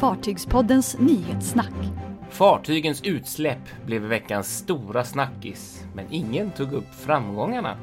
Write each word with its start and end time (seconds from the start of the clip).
Fartygspoddens 0.00 0.98
nyhetssnack. 0.98 1.72
Fartygens 2.30 3.02
utsläpp 3.02 3.84
blev 3.86 4.02
veckans 4.02 4.58
stora 4.58 5.04
snackis, 5.04 5.84
men 5.94 6.06
ingen 6.10 6.50
tog 6.50 6.72
upp 6.72 6.94
framgångarna. 6.94 7.76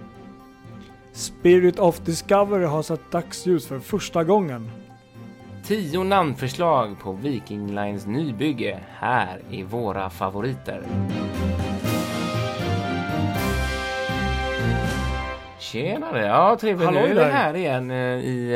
Spirit 1.12 1.80
of 1.80 2.00
Discovery 2.00 2.66
har 2.66 2.84
sett 2.84 3.12
dagsljus 3.12 3.68
för 3.68 3.80
första 3.80 4.24
gången. 4.24 4.72
Tio 5.64 6.04
namnförslag 6.04 7.00
på 7.00 7.12
Viking 7.12 7.76
Lines 7.76 8.06
nybygge. 8.06 8.80
Här 9.00 9.42
är 9.52 9.64
våra 9.64 10.10
favoriter. 10.10 10.84
Tjenare! 15.60 16.26
Ja, 16.26 16.58
trevligt. 16.60 16.86
Hallå 16.86 17.00
Nu 17.00 17.08
är 17.08 17.16
vi 17.16 17.32
här 17.32 17.56
igen 17.56 17.92
eh, 17.92 17.98
i 17.98 18.54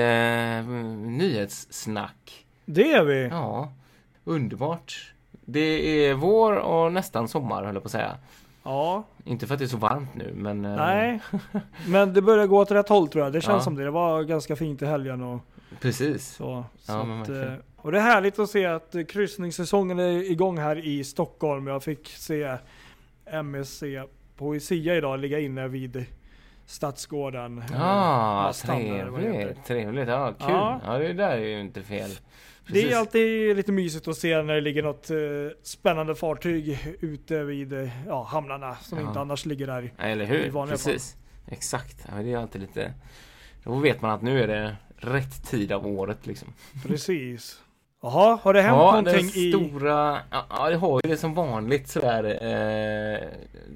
eh, 0.59 0.71
nyhetssnack. 1.12 2.20
Det 2.73 2.91
är 2.93 3.03
vi! 3.03 3.27
Ja, 3.27 3.71
underbart. 4.23 5.13
Det 5.45 5.59
är 6.05 6.13
vår 6.13 6.55
och 6.55 6.93
nästan 6.93 7.27
sommar 7.27 7.63
höll 7.63 7.73
jag 7.75 7.84
på 7.84 7.88
att 7.88 7.91
säga. 7.91 8.16
Ja, 8.63 9.03
Inte 9.25 9.48
för 9.48 9.53
att 9.53 9.59
det 9.59 9.66
är 9.66 9.67
så 9.67 9.77
varmt 9.77 10.16
nu, 10.16 10.34
men... 10.35 10.66
eh, 10.66 10.76
nej. 10.76 11.20
Men 11.88 12.13
det 12.13 12.21
börjar 12.21 12.48
gå 12.48 12.59
åt 12.59 12.71
rätt 12.71 12.89
håll 12.89 13.07
tror 13.07 13.23
jag. 13.23 13.34
Det 13.34 13.41
känns 13.41 13.55
Ja. 13.55 13.62
som 13.63 13.76
det. 13.76 13.84
Det 13.84 13.91
var 13.91 14.23
ganska 14.23 14.55
fint 14.55 14.81
i 14.81 14.85
helgen 14.85 15.21
och 15.23 15.39
Precis. 15.79 16.27
så. 16.35 16.65
så 16.79 16.91
Ja, 16.91 17.21
att, 17.21 17.29
eh, 17.29 17.53
och 17.77 17.91
det 17.91 17.98
är 17.98 18.02
härligt 18.03 18.39
att 18.39 18.49
se 18.49 18.65
att 18.65 18.95
kryssningssäsongen 19.09 19.99
är 19.99 20.31
igång 20.31 20.57
här 20.57 20.85
i 20.85 21.03
Stockholm. 21.03 21.67
Jag 21.67 21.84
fick 21.84 22.07
se 22.07 22.57
MSC 23.26 23.84
Poesia 24.38 24.95
idag 24.95 25.20
ligga 25.20 25.40
inne 25.40 25.67
vid 25.67 26.05
Stadsgården. 26.71 27.57
Eh, 27.57 27.66
det 27.67 27.73
heter. 27.73 28.53
trevligt. 28.67 29.66
Trevligt. 29.66 30.07
Ja, 30.07 30.27
kul. 30.39 30.49
Ja. 30.49 30.81
Ja, 30.85 30.98
det 30.98 31.13
där 31.13 31.29
är 31.38 31.45
ju 31.48 31.59
inte 31.62 31.81
fel. 31.81 32.09
Det 32.09 32.73
Precis. 32.73 32.91
är 32.91 32.98
alltid 32.98 33.55
lite 33.55 33.71
mysigt 33.71 34.07
att 34.07 34.17
se 34.17 34.41
när 34.41 34.53
det 34.53 34.62
ligger 34.62 34.84
något 34.84 35.09
eh, 35.09 35.17
spännande 35.63 36.15
fartyg 36.15 36.96
ute 36.99 37.43
vid 37.43 37.73
eh, 37.73 37.90
ja, 38.07 38.23
hamnarna 38.23 38.76
som 38.76 38.99
Ja. 38.99 39.07
inte 39.07 39.20
annars 39.20 39.46
ligger 39.46 39.68
där. 39.68 39.93
Ja, 39.98 40.04
eller 40.04 40.26
hur? 40.26 40.68
Precis. 40.68 41.18
Exakt. 41.48 42.05
Ja, 42.15 42.23
det 42.23 42.34
är 42.34 42.37
alltid 42.37 42.62
lite... 42.62 42.93
Då 43.63 43.76
vet 43.76 44.01
man 44.01 44.12
att 44.12 44.21
nu 44.21 44.43
är 44.43 44.48
det 44.48 44.76
rätt 44.98 45.49
tid 45.49 45.71
av 45.71 45.87
året 45.87 46.27
liksom. 46.27 46.53
Precis. 46.87 47.62
Jaha, 48.04 48.40
har 48.44 48.54
det 48.54 48.62
hänt 48.62 48.77
ja, 48.77 48.85
någonting 48.85 49.13
den 49.13 49.26
i... 49.26 49.52
stora... 49.52 50.18
Ja, 50.49 50.70
det 50.70 50.76
har 50.76 51.02
ju 51.04 51.10
det 51.10 51.18
som 51.18 51.34
vanligt 51.34 51.88
sådär. 51.88 52.24
Eh, 52.24 53.27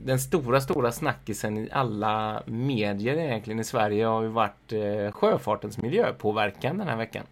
den 0.06 0.20
stora, 0.20 0.62
stora 0.62 0.92
snackisen 0.92 1.58
i 1.58 1.70
alla 1.72 2.44
medier 2.46 3.18
egentligen 3.18 3.60
i 3.60 3.64
Sverige 3.64 4.06
har 4.06 4.22
ju 4.24 4.28
varit 4.28 4.72
eh, 4.74 5.12
sjöfartens 5.12 5.78
miljöpåverkan 5.78 6.78
den 6.78 6.88
här 6.88 6.98
veckan. 6.98 7.24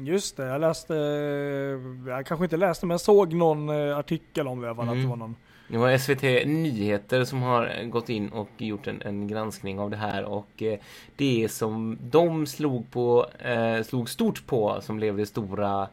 Just 0.00 0.36
det, 0.36 0.46
jag 0.46 0.60
läste, 0.60 0.94
eh, 0.96 2.10
jag 2.12 2.26
kanske 2.26 2.44
inte 2.44 2.56
läste 2.56 2.86
men 2.86 2.94
jag 2.94 3.00
såg 3.00 3.32
någon 3.34 3.68
eh, 3.68 3.98
artikel 3.98 4.48
om 4.48 4.60
det 4.60 4.66
i 4.66 4.68
alla 4.68 4.76
fall, 4.76 4.88
att 4.88 4.94
det 4.94 4.98
Mm. 4.98 5.10
var 5.10 5.16
någon. 5.16 5.36
Det 5.68 5.78
var 5.78 5.98
SVT 5.98 6.22
Nyheter 6.46 7.24
som 7.24 7.42
har 7.42 7.84
gått 7.90 8.08
in 8.08 8.28
och 8.28 8.48
gjort 8.58 8.86
en, 8.86 9.02
en 9.02 9.28
granskning 9.28 9.80
av 9.80 9.90
det 9.90 9.96
här 9.96 10.24
och 10.24 10.62
eh, 10.62 10.78
det 11.16 11.48
som 11.50 11.98
de 12.10 12.46
slog 12.46 12.90
på, 12.90 13.26
eh, 13.38 13.82
slog 13.82 14.08
stort 14.10 14.46
på 14.46 14.80
som 14.80 14.96
blev 14.96 15.16
det 15.16 15.26
stora 15.26 15.82
eh, 15.82 15.88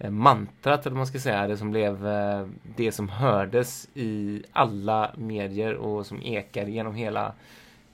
Eh, 0.00 0.10
mantrat 0.10 0.86
eller 0.86 0.94
vad 0.94 0.98
man 0.98 1.06
ska 1.06 1.18
säga, 1.18 1.46
det 1.46 1.56
som 1.56 1.70
blev 1.70 2.06
eh, 2.06 2.46
det 2.76 2.92
som 2.92 3.08
hördes 3.08 3.88
i 3.94 4.42
alla 4.52 5.10
medier 5.16 5.74
och 5.74 6.06
som 6.06 6.22
ekade 6.22 6.70
genom 6.70 6.94
hela 6.94 7.32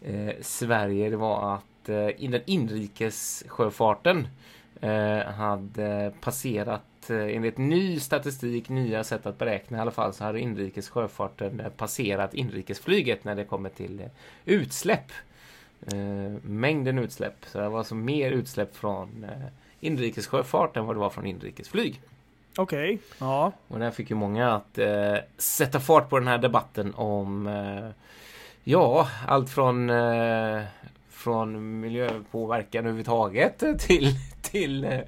eh, 0.02 0.34
Sverige, 0.40 1.10
det 1.10 1.16
var 1.16 1.54
att 1.54 1.88
eh, 1.88 2.30
den 2.30 2.42
inrikessjöfarten 2.46 4.28
eh, 4.80 5.18
hade 5.18 6.12
passerat 6.20 7.10
eh, 7.10 7.36
enligt 7.36 7.58
ny 7.58 8.00
statistik, 8.00 8.68
nya 8.68 9.04
sätt 9.04 9.27
att 9.27 9.38
beräkna 9.38 9.78
i 9.78 9.80
alla 9.80 9.90
fall, 9.90 10.12
så 10.12 10.24
hade 10.24 10.40
inrikes 10.40 10.88
sjöfarten 10.88 11.60
eh, 11.60 11.68
passerat 11.68 12.34
inrikesflyget 12.34 13.24
när 13.24 13.34
det 13.34 13.44
kommer 13.44 13.68
till 13.68 14.00
eh, 14.00 14.06
utsläpp. 14.45 15.12
Eh, 15.92 16.42
mängden 16.42 16.98
utsläpp. 16.98 17.36
Så 17.46 17.58
det 17.58 17.68
var 17.68 17.78
alltså 17.78 17.95
mer 17.95 18.30
utsläpp 18.30 18.77
från 18.77 19.24
eh, 19.24 19.46
inrikessjöfart 19.86 20.77
än 20.77 20.86
vad 20.86 20.97
det 20.97 21.01
var 21.01 21.11
från 21.11 21.27
inrikesflyg. 21.27 22.01
Okej, 22.58 22.98
ja. 23.19 23.52
Och 23.69 23.79
det 23.79 23.85
här 23.85 23.92
fick 23.92 24.11
ju 24.11 24.17
många 24.17 24.55
att 24.55 24.79
eh, 24.79 25.17
sätta 25.39 25.80
fart 25.80 26.08
på 26.08 26.19
den 26.19 26.29
här 26.29 26.39
debatten 26.39 26.95
om 26.95 27.47
eh, 27.47 27.91
ja, 28.64 29.08
allt 29.27 29.51
från 29.51 29.91
eh, 29.91 30.63
från 31.27 31.80
miljöpåverkan 31.80 32.80
överhuvudtaget 32.80 33.79
till, 33.79 34.14
till, 34.42 34.85
eh, 34.85 34.98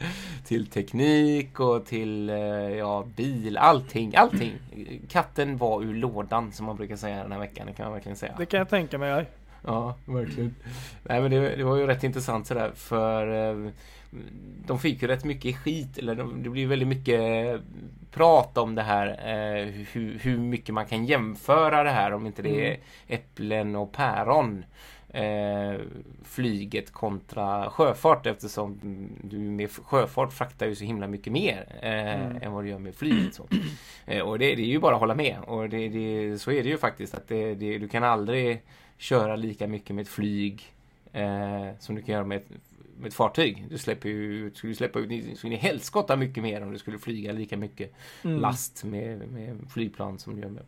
till 0.44 0.67
teknik 0.67 1.61
och 1.61 1.87
till 1.87 2.31
eh, 2.31 2.37
ja, 2.77 3.05
bil, 3.17 3.56
allting, 3.56 4.17
allting. 4.17 4.53
Katten 5.09 5.56
var 5.56 5.83
ur 5.83 5.94
lådan 5.94 6.53
som 6.53 6.67
man 6.67 6.77
brukar 6.77 6.97
säga 6.97 7.22
den 7.22 7.33
här 7.33 7.38
veckan, 7.38 7.67
det 7.67 7.72
kan 7.72 7.87
man 7.87 7.93
verkligen 7.93 8.17
säga. 8.17 8.34
Det 8.38 8.47
kan 8.47 8.59
jag 8.59 8.69
tänka 8.69 8.99
mig. 8.99 9.27
Ja, 9.66 9.94
verkligen. 10.04 10.54
Nej 11.02 11.20
men 11.20 11.30
det, 11.30 11.56
det 11.56 11.64
var 11.64 11.76
ju 11.76 11.86
rätt 11.86 12.04
intressant 12.04 12.46
sådär 12.46 12.72
för 12.74 13.50
eh, 13.66 13.70
de 14.66 14.78
fick 14.78 15.02
ju 15.02 15.08
rätt 15.08 15.24
mycket 15.24 15.56
skit, 15.56 15.98
eller 15.98 16.14
de, 16.14 16.42
det 16.42 16.50
blir 16.50 16.66
väldigt 16.66 16.88
mycket 16.88 17.60
prat 18.12 18.58
om 18.58 18.74
det 18.74 18.82
här 18.82 19.06
eh, 19.08 19.64
hur, 19.92 20.19
hur 20.22 20.38
mycket 20.38 20.74
man 20.74 20.86
kan 20.86 21.04
jämföra 21.06 21.82
det 21.82 21.91
här 21.91 22.12
om 22.12 22.26
inte 22.26 22.42
det 22.42 22.60
är 22.66 22.69
Mm. 22.69 22.80
äpplen 23.08 23.76
och 23.76 23.92
päron. 23.92 24.64
Eh, 25.10 25.75
flyget 26.25 26.92
kontra 26.92 27.70
sjöfart 27.70 28.26
eftersom 28.26 28.78
du 29.25 29.38
med 29.38 29.70
sjöfart 29.70 30.32
fraktar 30.32 30.66
ju 30.66 30.75
så 30.75 30.84
himla 30.84 31.06
mycket 31.06 31.32
mer 31.32 31.66
eh, 31.82 32.14
Mm. 32.25 32.42
än 32.42 32.52
vad 32.52 32.64
du 32.64 32.69
gör 32.70 32.78
med 32.78 32.94
flyget. 32.94 33.34
Så. 33.34 33.46
Eh, 34.06 34.20
och 34.22 34.38
det, 34.38 34.54
det 34.54 34.62
är 34.62 34.66
ju 34.66 34.78
bara 34.78 34.94
att 34.94 35.00
hålla 35.00 35.14
med. 35.14 35.36
Och 35.46 35.69
det, 35.69 35.88
det, 35.88 36.38
så 36.38 36.50
är 36.52 36.62
det 36.62 36.69
ju 36.69 36.78
faktiskt. 36.78 37.14
att 37.14 37.28
det, 37.28 37.54
Du 37.54 37.88
kan 37.88 38.04
aldrig 38.04 38.62
köra 38.98 39.36
lika 39.36 39.66
mycket 39.66 39.97
med 39.97 40.03
ett 40.03 40.09
flyg 40.09 40.72
eh, 41.12 41.69
som 41.78 41.94
du 41.94 42.03
kan 42.03 42.12
göra 42.12 42.25
med 42.25 42.36
ett, 42.36 42.50
med 42.98 43.09
ett 43.09 43.14
fartyg. 43.14 43.64
Du 43.70 43.78
släpper 43.78 44.09
ju 44.09 44.50
skulle 44.54 44.75
släppa 44.75 44.98
ut 44.98 45.38
så 45.38 45.47
in 45.47 45.53
i 45.53 45.56
helskotta 45.56 46.16
mycket 46.16 46.42
mer 46.42 46.62
om 46.62 46.72
du 46.72 46.78
skulle 46.78 46.98
flyga 46.98 47.32
lika 47.32 47.56
mycket 47.56 47.92
Mm. 48.25 48.41
last 48.41 48.84
med, 48.84 49.28
med 49.28 49.59
flygplan 49.70 50.19
som 50.19 50.36
du 50.36 50.42
gör 50.42 50.48
med. 50.50 50.62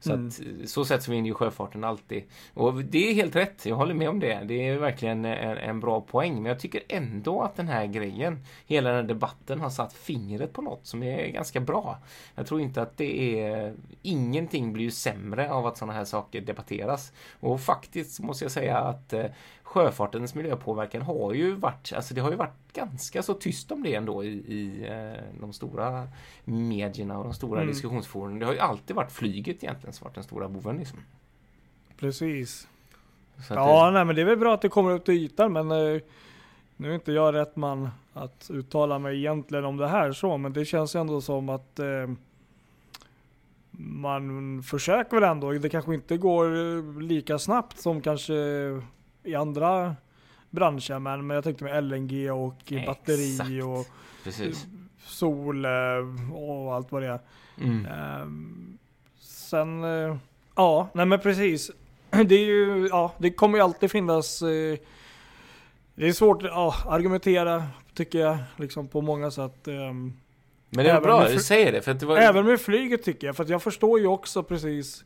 Så 0.00 0.12
Mm. 0.12 0.26
att 0.28 0.40
så 0.70 0.84
sätts 0.84 1.08
vi 1.08 1.16
in 1.16 1.26
i 1.26 1.32
sjöfarten 1.32 1.84
alltid. 1.84 2.22
Och 2.54 2.84
det 2.84 3.10
är 3.10 3.14
helt 3.14 3.36
rätt, 3.36 3.66
jag 3.66 3.76
håller 3.76 3.94
med 3.94 4.08
om 4.08 4.20
det. 4.20 4.40
Det 4.44 4.68
är 4.68 4.78
verkligen 4.78 5.24
en, 5.24 5.58
en 5.58 5.80
bra 5.80 6.00
poäng. 6.00 6.34
Men 6.34 6.44
jag 6.44 6.58
tycker 6.60 6.82
ändå 6.88 7.42
att 7.42 7.56
den 7.56 7.68
här 7.68 7.86
grejen, 7.86 8.38
hela 8.66 8.88
den 8.90 8.96
här 9.00 9.08
debatten 9.08 9.60
har 9.60 9.70
satt 9.70 9.92
fingret 9.92 10.52
på 10.52 10.62
något 10.62 10.86
som 10.86 11.02
är 11.02 11.26
ganska 11.26 11.60
bra. 11.60 11.98
Jag 12.34 12.46
tror 12.46 12.60
inte 12.60 12.82
att 12.82 12.96
det 12.96 13.40
är, 13.42 13.74
ingenting 14.02 14.72
blir 14.72 14.84
ju 14.84 14.90
sämre 14.90 15.50
av 15.50 15.66
att 15.66 15.78
sådana 15.78 15.92
här 15.92 16.04
saker 16.04 16.40
debatteras. 16.40 17.12
Och 17.40 17.60
faktiskt 17.60 18.20
måste 18.20 18.44
jag 18.44 18.52
säga 18.52 18.78
att 18.78 19.12
eh, 19.12 19.24
sjöfartens 19.74 20.34
miljöpåverkan 20.34 21.02
har 21.02 21.32
ju 21.32 21.54
varit, 21.54 21.92
alltså 21.96 22.14
det 22.14 22.20
har 22.20 22.30
ju 22.30 22.36
varit 22.36 22.72
ganska 22.72 23.22
så 23.22 23.34
tyst 23.34 23.72
om 23.72 23.82
det 23.82 23.94
ändå 23.94 24.24
i, 24.24 24.28
i 24.28 24.86
eh, 24.90 25.40
de 25.40 25.52
stora 25.52 26.08
medierna 26.44 27.18
och 27.18 27.24
de 27.24 27.34
stora 27.34 27.60
Mm. 27.60 27.72
diskussionsforumen. 27.72 28.38
Det 28.38 28.46
har 28.46 28.52
ju 28.52 28.58
alltid 28.58 28.96
varit 28.96 29.12
flyget 29.12 29.64
egentligen 29.64 29.92
som 29.92 30.04
varit 30.04 30.14
den 30.14 30.24
stora 30.24 30.48
boven 30.48 30.76
liksom. 30.76 30.98
Precis. 31.96 32.68
Ja, 33.50 33.86
det, 33.86 33.90
nej 33.90 34.04
men 34.04 34.16
det 34.16 34.22
är 34.22 34.26
väl 34.26 34.36
bra 34.38 34.54
att 34.54 34.62
det 34.62 34.68
kommer 34.68 34.90
upp 34.90 35.04
till 35.04 35.14
ytan 35.14 35.52
men 35.52 35.70
eh, 35.70 36.00
nu 36.76 36.90
är 36.90 36.94
inte 36.94 37.12
jag 37.12 37.34
rätt 37.34 37.56
man 37.56 37.88
att 38.12 38.50
uttala 38.52 38.98
mig 38.98 39.18
egentligen 39.18 39.64
om 39.64 39.76
det 39.76 39.88
här 39.88 40.12
så, 40.12 40.36
men 40.36 40.52
det 40.52 40.64
känns 40.64 40.94
ändå 40.94 41.20
som 41.20 41.48
att 41.48 41.78
eh, 41.78 42.10
man 43.78 44.62
försöker 44.62 45.20
väl 45.20 45.30
ändå. 45.30 45.52
Det 45.52 45.68
kanske 45.68 45.94
inte 45.94 46.16
går 46.16 46.56
eh, 46.56 47.00
lika 47.00 47.38
snabbt 47.38 47.78
som 47.78 48.00
kanske 48.00 48.34
i 49.24 49.34
andra 49.34 49.96
branscher, 50.50 50.98
men, 50.98 51.26
men 51.26 51.34
jag 51.34 51.44
tänkte 51.44 51.64
med 51.64 51.84
LNG 51.84 52.30
och 52.30 52.72
batteri 52.86 53.32
Exakt. 53.32 53.50
och 53.64 53.86
precis. 54.24 54.66
sol 55.06 55.64
eh, 55.64 56.32
och 56.34 56.74
allt 56.74 56.92
vad 56.92 57.02
det 57.02 57.08
är. 57.08 57.20
Mm. 57.60 57.86
Ehm, 57.86 58.78
sen, 59.20 59.84
eh, 59.84 60.16
ja, 60.54 60.88
nej 60.94 61.06
men 61.06 61.20
precis. 61.20 61.70
Det 62.26 62.34
är 62.34 62.44
ju, 62.44 62.88
ja, 62.90 63.12
det 63.18 63.30
kommer 63.30 63.58
ju 63.58 63.64
alltid 63.64 63.90
finnas, 63.90 64.42
eh, 64.42 64.78
det 65.94 66.08
är 66.08 66.12
svårt 66.12 66.42
att 66.42 66.48
ja, 66.48 66.74
argumentera 66.86 67.64
tycker 67.94 68.18
jag, 68.18 68.38
liksom 68.56 68.88
på 68.88 69.00
många 69.00 69.30
sätt. 69.30 69.68
ehm. 69.68 70.12
Men 70.70 70.84
det 70.84 70.90
även 70.90 71.02
bra 71.02 71.22
att 71.22 71.32
du 71.32 71.38
säger 71.38 71.72
det. 71.72 71.82
För 71.82 71.92
att 71.92 72.00
det 72.00 72.06
var... 72.06 72.16
Även 72.16 72.46
med 72.46 72.60
flyget 72.60 73.04
tycker 73.04 73.26
jag, 73.26 73.36
för 73.36 73.50
jag 73.50 73.62
förstår 73.62 74.00
ju 74.00 74.06
också 74.06 74.42
precis 74.42 75.04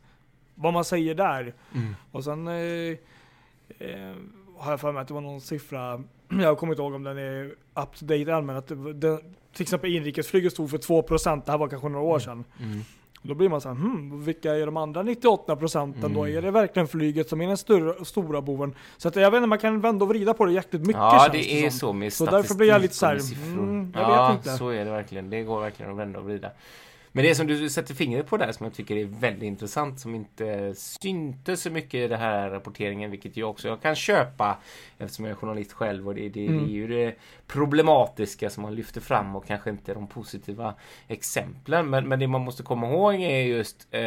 vad 0.55 0.73
man 0.73 0.85
säger 0.85 1.15
där. 1.15 1.53
Mm. 1.75 1.95
Och 2.11 2.23
sen 2.23 2.47
eh, 2.47 2.97
eh, 3.79 4.15
har 4.57 4.71
jag 4.71 4.79
för 4.79 4.91
mig 4.91 5.01
att 5.01 5.07
det 5.07 5.13
var 5.13 5.21
någon 5.21 5.41
siffra, 5.41 6.03
jag 6.41 6.57
kommer 6.57 6.73
inte 6.73 6.81
ihåg 6.83 6.93
om 6.93 7.03
den 7.03 7.17
är 7.17 7.45
up 7.75 7.95
to 7.99 8.05
date 8.05 8.31
än, 8.31 8.45
men 8.45 8.55
att 8.55 8.67
det, 8.67 8.93
den, 8.93 9.19
till 9.53 9.61
exempel 9.61 9.95
inrikesflyget 9.95 10.53
stod 10.53 10.69
för 10.69 10.77
2%, 10.77 11.41
det 11.45 11.51
här 11.51 11.57
var 11.57 11.67
kanske 11.67 11.89
några 11.89 12.05
år 12.05 12.19
sedan. 12.19 12.43
Mm. 12.61 12.79
Då 13.21 13.33
blir 13.33 13.49
man 13.49 13.61
så 13.61 13.69
här, 13.69 13.75
hmm, 13.75 14.23
vilka 14.23 14.55
är 14.55 14.65
de 14.65 14.77
andra 14.77 15.03
98 15.03 15.55
procenten 15.55 16.13
då? 16.13 16.23
Mm. 16.23 16.37
Är 16.37 16.41
det 16.41 16.51
verkligen 16.51 16.87
flyget 16.87 17.29
som 17.29 17.41
är 17.41 17.47
den 17.47 17.57
stora, 17.57 18.05
stora 18.05 18.41
boven? 18.41 18.75
Så 18.97 19.07
att 19.07 19.15
jag 19.15 19.31
vet 19.31 19.37
inte, 19.37 19.47
man 19.47 19.59
kan 19.59 19.81
vända 19.81 20.05
och 20.05 20.09
vrida 20.09 20.33
på 20.33 20.45
det 20.45 20.51
jäkligt 20.51 20.81
mycket 20.81 20.95
Ja, 21.01 21.19
känns 21.31 21.31
det 21.47 21.65
är 21.65 21.69
som. 21.69 21.79
så 21.79 21.93
med 21.93 22.13
Så 22.13 22.25
statistik 22.25 22.43
därför 22.43 22.55
blir 22.55 22.67
jag 22.67 22.81
lite 22.81 22.93
så 22.95 23.05
här, 23.05 23.19
mm, 23.45 23.91
jag 23.95 24.03
ja, 24.03 24.27
vet 24.27 24.37
inte. 24.37 24.57
så 24.57 24.69
är 24.69 24.85
det 24.85 24.91
verkligen. 24.91 25.29
Det 25.29 25.43
går 25.43 25.61
verkligen 25.61 25.91
att 25.91 25.97
vända 25.97 26.19
och 26.19 26.25
vrida. 26.25 26.51
Men 27.11 27.25
det 27.25 27.35
som 27.35 27.47
du 27.47 27.69
sätter 27.69 27.93
fingret 27.93 28.27
på 28.27 28.37
där 28.37 28.51
som 28.51 28.63
jag 28.63 28.73
tycker 28.73 28.95
är 28.95 29.05
väldigt 29.05 29.43
intressant 29.43 29.99
som 29.99 30.15
inte 30.15 30.75
syntes 30.75 31.61
så 31.61 31.69
mycket 31.69 31.93
i 31.93 32.07
den 32.07 32.19
här 32.19 32.49
rapporteringen 32.49 33.11
vilket 33.11 33.37
jag 33.37 33.49
också 33.49 33.67
jag 33.67 33.81
kan 33.81 33.95
köpa 33.95 34.57
eftersom 34.99 35.25
jag 35.25 35.31
är 35.31 35.35
journalist 35.35 35.73
själv 35.73 36.07
och 36.07 36.15
det, 36.15 36.29
det, 36.29 36.47
Mm. 36.47 36.63
det 36.65 36.71
är 36.71 36.73
ju 36.73 36.87
det 36.87 37.15
problematiska 37.47 38.49
som 38.49 38.63
man 38.63 38.75
lyfter 38.75 39.01
fram 39.01 39.35
och 39.35 39.45
kanske 39.45 39.69
inte 39.69 39.93
de 39.93 40.07
positiva 40.07 40.73
exemplen. 41.07 41.89
Men, 41.89 42.07
men 42.07 42.19
det 42.19 42.27
man 42.27 42.41
måste 42.41 42.63
komma 42.63 42.87
ihåg 42.89 43.13
är 43.15 43.41
just 43.41 43.87
eh, 43.91 44.01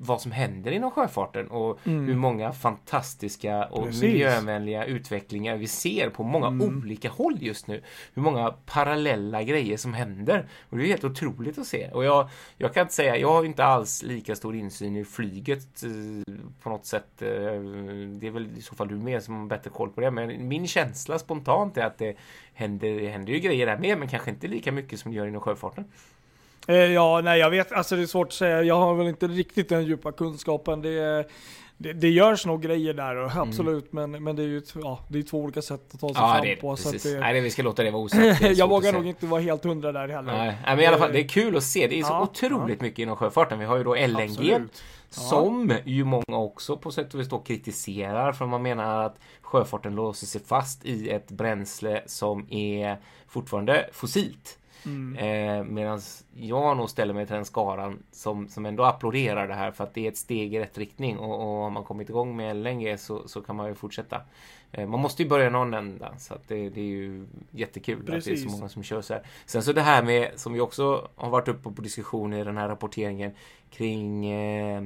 vad 0.00 0.20
som 0.20 0.32
händer 0.32 0.70
inom 0.72 0.90
sjöfarten 0.90 1.48
och 1.48 1.78
Mm. 1.86 2.06
hur 2.06 2.14
många 2.14 2.52
fantastiska 2.52 3.64
och 3.64 3.84
Precis. 3.84 4.02
miljövänliga 4.02 4.84
utvecklingar 4.84 5.56
vi 5.56 5.66
ser 5.66 6.10
på 6.10 6.22
många 6.22 6.46
Mm. 6.46 6.78
olika 6.78 7.08
håll 7.10 7.36
just 7.40 7.66
nu. 7.66 7.82
Hur 8.14 8.22
många 8.22 8.50
parallella 8.66 9.42
grejer 9.42 9.76
som 9.76 9.94
händer. 9.94 10.48
Och 10.70 10.76
det 10.78 10.84
är 10.84 10.88
helt 10.88 11.04
otroligt 11.04 11.58
att 11.58 11.66
se. 11.66 11.90
Och 11.90 12.04
jag, 12.04 12.28
jag 12.58 12.74
kan 12.74 12.80
inte 12.82 12.94
säga, 12.94 13.16
jag 13.16 13.28
har 13.32 13.44
inte 13.44 13.64
alls 13.64 14.02
lika 14.02 14.36
stor 14.36 14.54
insyn 14.56 14.96
i 14.96 15.04
flyget 15.04 15.82
eh, 15.82 16.34
på 16.62 16.68
något 16.70 16.86
sätt. 16.86 17.22
Eh, 17.22 17.28
det 18.20 18.26
är 18.26 18.30
väl 18.30 18.48
i 18.56 18.62
så 18.62 18.74
fall 18.74 18.88
du 18.88 18.94
med 18.96 19.22
som 19.22 19.34
har 19.40 19.46
bättre 19.46 19.70
koll 19.70 19.90
på 19.90 20.00
det. 20.00 20.10
Men 20.16 20.48
min 20.48 20.66
känsla 20.66 21.18
spontant 21.18 21.76
är 21.76 21.84
att 21.86 21.98
det 21.98 22.16
händer, 22.54 22.88
det 23.00 23.08
händer 23.08 23.32
ju 23.32 23.38
grejer 23.38 23.66
där 23.66 23.76
med, 23.76 23.98
men 23.98 24.08
kanske 24.08 24.30
inte 24.30 24.46
lika 24.46 24.72
mycket 24.72 25.00
som 25.00 25.10
det 25.10 25.16
gör 25.16 25.26
inom 25.26 25.40
sjöfarten. 25.40 25.84
Eh, 26.68 26.74
Ja, 26.76 27.20
nej 27.24 27.40
jag 27.40 27.50
vet, 27.50 27.72
alltså 27.72 27.96
det 27.96 28.02
är 28.02 28.06
svårt 28.06 28.26
att 28.26 28.32
säga. 28.32 28.62
Jag 28.62 28.76
har 28.80 28.94
väl 28.94 29.06
inte 29.06 29.26
riktigt 29.28 29.68
den 29.68 29.84
djupa 29.84 30.12
kunskapen. 30.12 30.82
Det, 30.82 31.24
det, 31.78 31.92
det 31.92 32.08
görs 32.10 32.46
nog 32.46 32.62
grejer 32.62 32.94
där, 32.94 33.16
och 33.16 33.36
absolut. 33.36 33.92
Men, 33.92 34.10
men 34.24 34.36
det 34.36 34.42
är 34.42 34.46
ju 34.46 34.62
ja, 34.82 35.00
det 35.08 35.18
är 35.18 35.22
två 35.22 35.38
olika 35.40 35.62
sätt 35.62 35.80
att 35.94 36.00
ta 36.00 36.08
sig 36.08 36.16
Ja, 36.22 36.32
fram 36.34 36.44
det 36.44 36.56
på. 36.56 36.70
det. 36.74 36.76
Så 36.82 36.88
att 36.88 36.92
Precis. 36.94 37.12
det, 37.12 37.20
Nej, 37.20 37.34
det, 37.34 37.40
vi 37.40 37.50
ska 37.50 37.62
låta 37.62 37.82
det 37.82 37.90
vara 37.90 38.02
osagt. 38.02 38.40
Jag 38.56 38.68
vågar 38.68 38.92
nog 38.92 39.06
inte 39.06 39.26
vara 39.26 39.40
helt 39.40 39.64
hundra 39.64 39.92
där 39.92 40.08
heller. 40.08 40.32
Nej, 40.32 40.46
nej, 40.46 40.76
men 40.76 40.80
i 40.80 40.86
alla 40.86 40.98
fall, 40.98 41.12
det 41.12 41.20
är 41.20 41.28
kul 41.28 41.56
att 41.56 41.62
se. 41.62 41.86
Det 41.86 41.98
är 41.98 42.02
så 42.02 42.12
Ja, 42.12 42.22
otroligt 42.22 42.80
mycket 42.80 42.98
inom 42.98 43.16
sjöfarten. 43.16 43.58
Vi 43.58 43.64
har 43.64 43.76
ju 43.76 43.84
då 43.84 43.94
LNG 43.94 44.22
Absolut. 44.22 44.82
Ja. 45.10 45.20
som 45.20 45.78
ju 45.84 46.04
många 46.04 46.38
också 46.38 46.76
på 46.76 46.90
sätt 46.90 47.14
och 47.14 47.20
vis 47.20 47.28
då 47.28 47.38
kritiserar 47.38 48.32
för 48.32 48.46
man 48.46 48.62
menar 48.62 49.02
att 49.02 49.18
sjöfarten 49.42 49.94
låser 49.94 50.26
sig 50.26 50.40
fast 50.40 50.84
i 50.84 51.10
ett 51.10 51.30
bränsle 51.30 52.02
som 52.06 52.46
är 52.50 52.98
fortfarande 53.26 53.88
fossilt. 53.92 54.58
Mm. 54.86 55.16
Eh, 55.16 55.64
Medan 55.64 56.00
jag 56.34 56.76
nog 56.76 56.90
ställer 56.90 57.14
mig 57.14 57.26
till 57.26 57.34
den 57.34 57.44
skaran 57.44 58.02
som, 58.12 58.48
som 58.48 58.66
ändå 58.66 58.84
applåderar 58.84 59.48
det 59.48 59.54
här 59.54 59.70
för 59.70 59.84
att 59.84 59.94
det 59.94 60.04
är 60.04 60.08
ett 60.08 60.16
steg 60.16 60.54
i 60.54 60.60
rätt 60.60 60.78
riktning 60.78 61.18
och, 61.18 61.34
och 61.34 61.62
har 61.62 61.70
man 61.70 61.84
kommit 61.84 62.08
igång 62.08 62.36
med 62.36 62.56
LNG 62.56 62.98
så, 62.98 63.28
så 63.28 63.40
kan 63.40 63.56
man 63.56 63.68
ju 63.68 63.74
fortsätta. 63.74 64.20
Eh, 64.72 64.88
man 64.88 65.00
måste 65.00 65.22
ju 65.22 65.28
börja 65.28 65.50
någon 65.50 65.74
ända 65.74 66.18
så 66.18 66.34
att 66.34 66.48
det, 66.48 66.68
det 66.68 66.80
är 66.80 66.84
ju 66.84 67.26
jättekul 67.50 68.00
att 68.00 68.06
det 68.06 68.12
är 68.12 68.14
Precis. 68.14 68.42
så 68.42 68.50
många 68.50 68.68
som 68.68 68.82
kör 68.82 69.02
så 69.02 69.14
här. 69.14 69.22
Sen 69.46 69.62
så 69.62 69.72
det 69.72 69.82
här 69.82 70.02
med 70.02 70.30
som 70.36 70.52
vi 70.52 70.60
också 70.60 71.08
har 71.14 71.30
varit 71.30 71.48
uppe 71.48 71.70
på 71.70 71.82
diskussion 71.82 72.32
i 72.32 72.44
den 72.44 72.56
här 72.56 72.68
rapporteringen 72.68 73.32
kring 73.70 74.26
eh, 74.26 74.82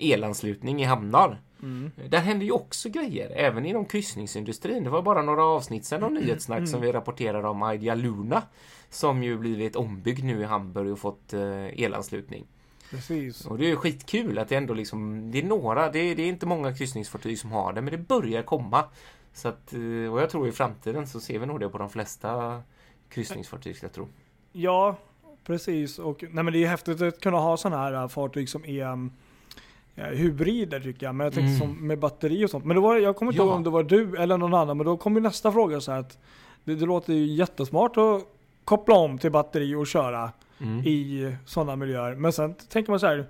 elanslutning 0.00 0.82
i 0.82 0.84
hamnar. 0.84 1.40
Mm. 1.62 1.90
Där 2.08 2.18
händer 2.18 2.46
ju 2.46 2.52
också 2.52 2.88
grejer, 2.88 3.30
även 3.30 3.66
inom 3.66 3.84
kryssningsindustrin. 3.84 4.84
Det 4.84 4.90
var 4.90 5.02
bara 5.02 5.22
några 5.22 5.44
avsnitt 5.44 5.84
sedan 5.84 6.02
av 6.02 6.12
Nyhetssnack 6.12 6.68
som 6.68 6.80
vi 6.80 6.92
rapporterade 6.92 7.48
om 7.48 7.72
Idea 7.72 7.94
Luna. 7.94 8.42
Som 8.90 9.22
ju 9.22 9.38
blivit 9.38 9.76
ombyggd 9.76 10.24
nu 10.24 10.40
i 10.40 10.44
Hamburg 10.44 10.92
och 10.92 10.98
fått 10.98 11.32
eh, 11.32 11.82
elanslutning. 11.82 12.46
Precis. 12.90 13.46
Och 13.46 13.58
det 13.58 13.64
är 13.64 13.68
ju 13.68 13.76
skitkul 13.76 14.38
att 14.38 14.48
det 14.48 14.56
ändå 14.56 14.74
liksom, 14.74 15.30
det 15.30 15.38
är 15.38 15.42
några, 15.42 15.90
det 15.90 15.98
är, 15.98 16.16
det 16.16 16.22
är 16.22 16.28
inte 16.28 16.46
många 16.46 16.74
kryssningsfartyg 16.74 17.38
som 17.38 17.52
har 17.52 17.72
det, 17.72 17.80
men 17.80 17.92
det 17.92 17.98
börjar 17.98 18.42
komma. 18.42 18.84
Så 19.32 19.48
att, 19.48 19.72
eh, 19.72 20.12
och 20.12 20.20
jag 20.20 20.30
tror 20.30 20.48
i 20.48 20.52
framtiden 20.52 21.06
så 21.06 21.20
ser 21.20 21.38
vi 21.38 21.46
nog 21.46 21.60
det 21.60 21.68
på 21.68 21.78
de 21.78 21.90
flesta 21.90 22.62
kryssningsfartyg, 23.08 23.76
ska 23.76 23.86
jag 23.86 23.92
tro. 23.92 24.08
Ja, 24.52 24.96
precis. 25.44 25.98
Och, 25.98 26.24
nej, 26.30 26.44
men 26.44 26.52
det 26.52 26.64
är 26.64 26.68
häftigt 26.68 27.02
att 27.02 27.20
kunna 27.20 27.38
ha 27.38 27.56
sådana 27.56 27.82
här 27.82 27.92
äh, 27.92 28.08
fartyg 28.08 28.48
som 28.48 28.64
är 28.64 28.72
ja, 28.72 28.98
hybrider 29.94 30.80
tycker 30.80 31.06
jag. 31.06 31.14
Men 31.14 31.24
jag 31.24 31.34
tänkte 31.34 31.64
Mm. 31.64 31.76
som 31.76 31.86
med 31.86 31.98
batteri 31.98 32.44
och 32.44 32.50
sånt. 32.50 32.64
Men 32.64 32.74
det 32.76 32.80
var, 32.82 32.96
jag 32.96 33.16
kommer 33.16 33.32
inte 33.32 33.42
Ja. 33.42 33.46
ihåg 33.46 33.56
om 33.56 33.62
det 33.64 33.70
var 33.70 33.82
du 33.82 34.16
eller 34.16 34.36
någon 34.36 34.54
annan. 34.54 34.76
Men 34.76 34.86
då 34.86 34.96
kommer 34.96 35.20
nästa 35.20 35.52
fråga 35.52 35.80
så 35.80 35.92
här 35.92 35.98
att 36.00 36.18
det, 36.64 36.74
det 36.74 36.86
låter 36.86 37.12
ju 37.12 37.26
jättesmart 37.26 37.96
att 37.96 38.22
koppla 38.64 38.94
om 38.94 39.18
till 39.18 39.30
batteri 39.30 39.74
och 39.74 39.86
köra 39.86 40.32
Mm. 40.62 40.78
i 40.86 41.32
sådana 41.46 41.76
miljöer. 41.76 42.14
Men 42.14 42.32
sen 42.32 42.54
tänker 42.54 42.90
man 42.92 43.00
så 43.00 43.06
här. 43.06 43.26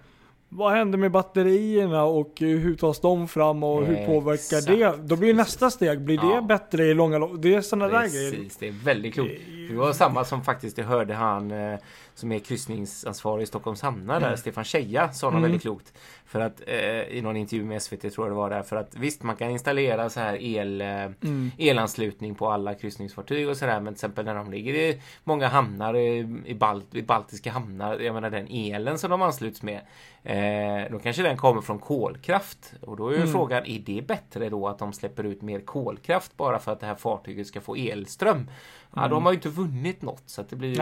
Vad 0.53 0.73
händer 0.73 0.99
med 0.99 1.11
batterierna 1.11 2.05
och 2.05 2.33
hur 2.39 2.75
tas 2.77 3.01
de 3.01 3.29
fram 3.29 3.63
och 3.63 3.87
hur 3.87 4.06
påverkar 4.06 4.35
Exakt, 4.35 4.67
det? 4.67 4.95
Då 5.03 5.17
blir 5.17 5.35
nästa 5.35 5.71
steg, 5.71 6.01
blir 6.01 6.17
Ja. 6.17 6.35
det 6.35 6.43
bättre 6.43 6.85
i 6.87 6.95
långa 6.95 7.19
lopp? 7.19 7.31
Det 7.39 7.55
är 7.55 7.61
sådana 7.61 7.89
där 7.89 8.09
grejer. 8.09 8.31
Precis, 8.31 8.56
det 8.56 8.69
är 8.69 8.73
väldigt 8.73 9.15
klokt. 9.15 9.31
Det 9.69 9.75
var 9.77 9.93
samma 9.93 10.25
som 10.25 10.43
faktiskt 10.45 10.79
jag 10.79 10.85
hörde 10.85 11.15
han 11.15 11.51
eh, 11.51 11.79
som 12.20 12.32
är 12.32 12.38
kryssningsansvarig 12.38 13.43
i 13.43 13.46
Stockholms 13.46 13.82
hamnar 13.82 14.20
där, 14.20 14.26
Mm. 14.26 14.37
Stefan 14.38 14.64
Scheja, 14.64 15.12
sa 15.12 15.26
något 15.26 15.32
Mm. 15.32 15.43
väldigt 15.43 15.62
klokt. 15.62 15.93
För 16.26 16.40
att 16.40 16.61
eh, 16.67 17.00
i 17.02 17.20
någon 17.22 17.37
intervju 17.37 17.64
med 17.64 17.82
SVT 17.82 18.11
tror 18.11 18.26
jag 18.26 18.31
det 18.32 18.37
var 18.37 18.50
där, 18.50 18.62
för 18.62 18.76
att 18.76 18.94
visst 18.96 19.22
man 19.22 19.37
kan 19.37 19.50
installera 19.50 20.11
så 20.11 20.20
här 20.20 20.43
el, 20.43 20.81
eh, 20.81 20.88
Mm. 20.88 21.50
elanslutning 21.58 22.34
på 22.34 22.50
alla 22.50 22.75
kryssningsfartyg 22.75 23.49
och 23.49 23.56
sådär, 23.56 23.81
men 23.81 23.94
till 23.94 23.96
exempel 23.99 24.25
när 24.25 24.34
de 24.34 24.50
ligger 24.50 24.75
i 24.75 25.00
många 25.25 25.49
hamnar, 25.49 25.96
i, 25.96 26.43
i, 26.46 26.55
Balt, 26.55 26.94
i 26.94 27.02
baltiska 27.02 27.50
hamnar, 27.50 27.99
jag 27.99 28.14
menar 28.14 28.31
den 28.31 28.46
elen 28.50 28.99
som 28.99 29.11
de 29.11 29.22
ansluts 29.22 29.62
med, 29.62 29.81
eh, 30.22 30.90
då 30.93 30.99
kanske 30.99 31.22
den 31.22 31.37
kommer 31.37 31.61
från 31.61 31.78
kolkraft. 31.78 32.72
Och 32.81 32.96
då 32.96 33.08
är 33.08 33.12
ju 33.12 33.17
Mm. 33.20 33.32
frågan, 33.32 33.67
är 33.67 33.78
det 33.78 34.02
bättre 34.06 34.49
då 34.49 34.69
att 34.69 34.78
de 34.78 34.93
släpper 34.93 35.25
ut 35.25 35.43
mer 35.43 35.61
kolkraft 35.61 36.37
bara 36.37 36.58
för 36.58 36.72
att 36.72 36.81
det 36.81 36.87
här 36.87 36.94
fartyget 36.94 37.46
ska 37.46 37.61
få 37.61 37.75
elström? 37.76 38.50
Ja, 38.94 39.08
då 39.08 39.20
har 39.20 39.31
ju 39.31 39.34
inte 39.37 39.49
vunnit 39.49 40.02
något. 40.02 40.22
Så 40.26 40.43
det 40.50 40.56
blir 40.56 40.69
ju, 40.69 40.75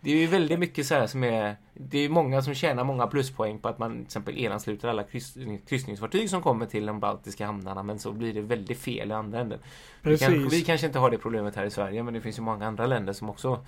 det 0.00 0.12
är 0.12 0.16
ju 0.16 0.26
väldigt 0.26 0.58
mycket 0.58 0.73
så 0.82 0.94
här 0.94 1.06
som 1.06 1.24
är 1.24 1.56
Det 1.74 1.98
är 1.98 2.08
många 2.08 2.42
som 2.42 2.54
tjänar 2.54 2.84
många 2.84 3.06
pluspoäng 3.06 3.58
på 3.58 3.68
att 3.68 3.78
man 3.78 3.92
till 3.92 4.02
exempel 4.02 4.38
elansluter 4.38 4.88
alla 4.88 5.02
kryss, 5.02 5.36
kryssningsfartyg 5.68 6.30
som 6.30 6.42
kommer 6.42 6.66
till 6.66 6.86
de 6.86 7.00
baltiska 7.00 7.46
hamnarna 7.46 7.82
men 7.82 7.98
så 7.98 8.12
blir 8.12 8.34
det 8.34 8.40
väldigt 8.40 8.78
fel 8.78 9.10
i 9.10 9.14
andra 9.14 9.40
änden. 9.40 9.58
Vi, 10.02 10.18
kanske, 10.18 10.56
vi 10.56 10.62
kanske 10.62 10.86
inte 10.86 10.98
har 10.98 11.10
det 11.10 11.18
problemet 11.18 11.56
här 11.56 11.64
i 11.64 11.70
Sverige 11.70 12.02
men 12.02 12.14
det 12.14 12.20
finns 12.20 12.38
ju 12.38 12.42
många 12.42 12.66
andra 12.66 12.86
länder 12.86 13.12
som 13.12 13.30
också 13.30 13.64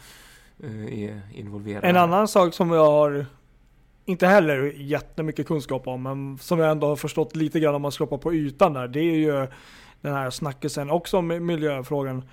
eh, 0.63 1.05
är 1.05 1.21
involverade. 1.35 1.89
En 1.89 1.97
annan 1.97 2.29
sak 2.29 2.55
som 2.55 2.71
jag 2.71 2.87
har 2.87 3.27
inte 4.05 4.27
heller 4.27 4.73
jättemycket 4.77 5.47
kunskap 5.47 5.87
om, 5.87 6.03
men 6.03 6.39
som 6.39 6.59
jag 6.59 6.71
ändå 6.71 6.87
har 6.87 6.97
förstått 6.97 7.37
lite 7.37 7.61
grann 7.61 7.75
om 7.75 7.83
man 7.83 7.93
skrapar 7.93 8.19
på 8.19 8.35
ytan 8.35 8.73
där. 8.73 8.89
Det 8.89 9.01
är 9.01 9.17
ju 9.17 9.47
den 10.01 10.15
här 10.15 10.31
snackisen 10.31 10.91
också 10.91 11.23
med 11.23 11.43
miljöfrågan 11.43 12.25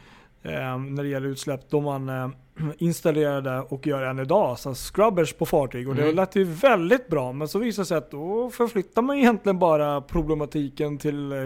när 0.44 1.04
det 1.04 1.10
gäller 1.10 1.28
utsläpp. 1.28 1.70
Då 1.70 1.82
man 1.82 2.10
eh, 2.10 2.28
installerade 2.78 3.60
och 3.60 3.88
gör 3.88 4.02
än 4.04 4.20
idag, 4.20 4.60
så 4.60 4.74
scrubbers 4.76 5.34
på 5.34 5.46
fartyg. 5.46 5.90
Och 5.90 5.96
det 5.96 6.04
Mm. 6.04 6.16
lät 6.16 6.36
ju 6.36 6.44
väldigt 6.44 7.08
bra, 7.08 7.32
men 7.32 7.48
så 7.48 7.60
visar 7.60 7.84
det 7.84 7.88
sig 7.88 7.98
att 7.98 8.12
då 8.12 8.50
förflyttar 8.50 9.02
man 9.02 9.18
egentligen 9.18 9.60
bara 9.60 10.02
problematiken 10.02 10.98
till 10.98 11.32
eh, 11.32 11.38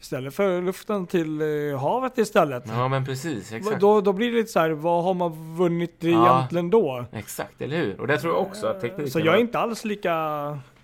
istället 0.00 0.34
för 0.34 0.62
luften 0.62 1.06
till 1.06 1.40
eh, 1.40 1.78
havet 1.80 2.18
istället. 2.18 2.64
Ja 2.68 2.88
men 2.88 3.04
precis, 3.04 3.52
exakt. 3.52 3.80
Då, 3.80 4.00
då 4.00 4.12
blir 4.12 4.30
det 4.30 4.36
lite 4.38 4.50
så 4.52 4.60
här, 4.60 4.70
vad 4.70 5.04
har 5.04 5.14
man 5.14 5.56
vunnit 5.56 5.96
Ja. 5.98 6.08
egentligen 6.36 6.70
då? 6.70 7.04
Exakt, 7.12 7.62
eller 7.62 7.76
hur? 7.76 8.00
Och 8.00 8.06
det 8.06 8.18
tror 8.18 8.34
jag 8.34 8.42
också 8.42 8.66
att 8.66 8.80
tekniken... 8.80 9.10
Så 9.10 9.20
jag 9.20 9.34
är 9.34 9.38
inte 9.40 9.58
alls 9.58 9.84
lika 9.84 10.12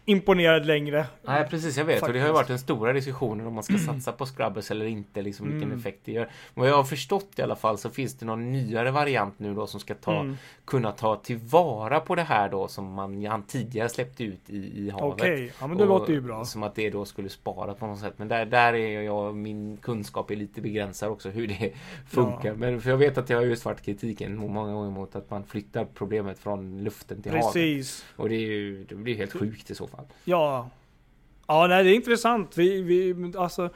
imponerad 0.08 0.66
längre. 0.66 1.06
Nej 1.22 1.46
precis, 1.50 1.76
jag 1.78 1.84
vet. 1.84 2.02
Och 2.02 2.12
det 2.12 2.18
har 2.20 2.26
ju 2.28 2.34
Faktiskt. 2.34 2.34
varit 2.34 2.48
den 2.48 2.58
stora 2.58 2.92
diskussionen 2.92 3.46
om 3.46 3.54
man 3.54 3.62
ska 3.64 3.78
satsa 3.78 4.12
på 4.12 4.26
scrubbers 4.26 4.70
eller 4.70 4.86
inte, 4.86 5.22
liksom 5.22 5.46
vilken 5.46 5.68
Mm. 5.68 5.78
effekt 5.78 6.00
det 6.04 6.12
gör. 6.12 6.28
Vad 6.54 6.68
jag 6.68 6.76
har 6.76 6.84
förstått 6.84 7.38
i 7.38 7.42
alla 7.42 7.56
fall 7.56 7.78
så 7.78 7.90
finns 7.90 8.14
det 8.18 8.26
någon 8.26 8.52
nyare 8.52 8.90
variant 8.90 9.38
nu 9.38 9.54
då 9.54 9.66
som 9.66 9.80
ska 9.80 9.94
ta, 9.94 10.20
Mm. 10.20 10.36
kunna 10.64 10.92
ta 10.92 11.16
tillvara 11.16 12.00
på 12.00 12.14
det 12.14 12.22
här 12.22 12.48
då 12.48 12.68
som 12.68 12.92
man 12.92 13.24
han 13.26 13.42
tidigare 13.42 13.88
släppte 13.88 14.24
ut 14.24 14.50
i, 14.50 14.56
i 14.56 14.90
havet. 14.90 15.14
Okej, 15.20 15.52
ja 15.60 15.66
men 15.66 15.76
det 15.76 15.82
Och 15.82 15.88
låter 15.88 16.12
ju 16.12 16.20
bra. 16.20 16.44
Som 16.44 16.62
att 16.62 16.74
det 16.74 16.90
då 16.90 17.04
skulle 17.04 17.28
spara 17.28 17.74
på 17.74 17.86
något 17.86 17.98
sätt. 18.00 18.14
Men 18.16 18.28
där, 18.28 18.44
där 18.46 18.72
är 18.74 19.00
jag, 19.02 19.34
min 19.36 19.76
kunskap 19.76 20.30
är 20.30 20.36
lite 20.36 20.60
begränsad 20.60 21.10
också 21.10 21.28
hur 21.30 21.46
det 21.48 21.72
funkar. 22.08 22.48
Ja. 22.48 22.54
Men 22.54 22.80
för 22.80 22.90
jag 22.90 22.96
vet 22.96 23.18
att 23.18 23.30
jag 23.30 23.38
har 23.38 23.44
just 23.44 23.64
varit 23.64 23.82
kritiken 23.82 24.36
många 24.36 24.72
gånger 24.72 24.90
mot 24.90 25.16
att 25.16 25.30
man 25.30 25.44
flyttar 25.44 25.86
problemet 25.94 26.38
från 26.38 26.84
luften 26.84 27.22
till 27.22 27.32
havet. 27.32 27.46
Precis. 27.52 28.04
Och 28.16 28.28
det, 28.28 28.34
är 28.34 28.40
ju, 28.40 28.84
det 28.84 28.94
blir 28.94 29.14
helt 29.14 29.32
sjukt 29.32 29.70
i 29.70 29.74
så 29.74 29.86
fall. 29.86 29.95
Ja. 30.24 30.70
Ja, 31.46 31.66
nej 31.66 31.84
det 31.84 31.90
är 31.90 31.94
intressant. 31.94 32.58
Vi, 32.58 32.82
vi, 32.82 33.32
alltså. 33.38 33.70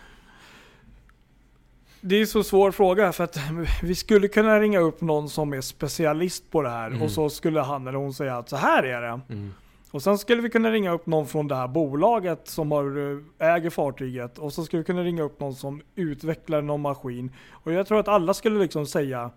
Det 2.01 2.17
är 2.17 2.27
så 2.27 2.43
svår 2.43 2.71
fråga 2.71 3.13
för 3.13 3.25
att 3.25 3.37
vi 3.83 3.95
skulle 3.95 4.29
kunna 4.29 4.61
ringa 4.61 4.79
upp 4.81 5.01
någon 5.01 5.29
som 5.29 5.53
är 5.53 5.61
specialist 5.61 6.51
på 6.51 6.63
det 6.63 6.69
här 6.71 6.87
Mm. 6.87 7.03
och 7.03 7.11
så 7.11 7.31
skulle 7.31 7.61
han 7.61 7.87
eller 7.87 7.99
hon 7.99 8.15
säga 8.15 8.37
att 8.39 8.49
så 8.49 8.57
här 8.57 8.83
är 8.83 9.01
det. 9.03 9.21
Mm. 9.29 9.55
Och 9.91 10.03
sen 10.03 10.19
skulle 10.19 10.43
vi 10.43 10.51
kunna 10.51 10.71
ringa 10.71 10.93
upp 10.93 11.07
någon 11.07 11.27
från 11.27 11.49
det 11.49 11.55
här 11.55 11.69
bolaget 11.69 12.49
som 12.49 12.73
har, 12.73 13.13
eh, 13.41 13.49
äger 13.55 13.71
fartyget 13.71 14.39
och 14.39 14.53
så 14.53 14.65
skulle 14.65 14.81
vi 14.81 14.85
kunna 14.85 15.03
ringa 15.03 15.23
upp 15.23 15.41
någon 15.41 15.55
som 15.55 15.83
utvecklar 15.95 16.63
någon 16.63 16.81
maskin. 16.81 17.33
Och 17.51 17.73
jag 17.73 17.87
tror 17.87 18.01
att 18.01 18.09
alla 18.09 18.35
skulle 18.35 18.59
liksom 18.59 18.87
säga 18.87 19.31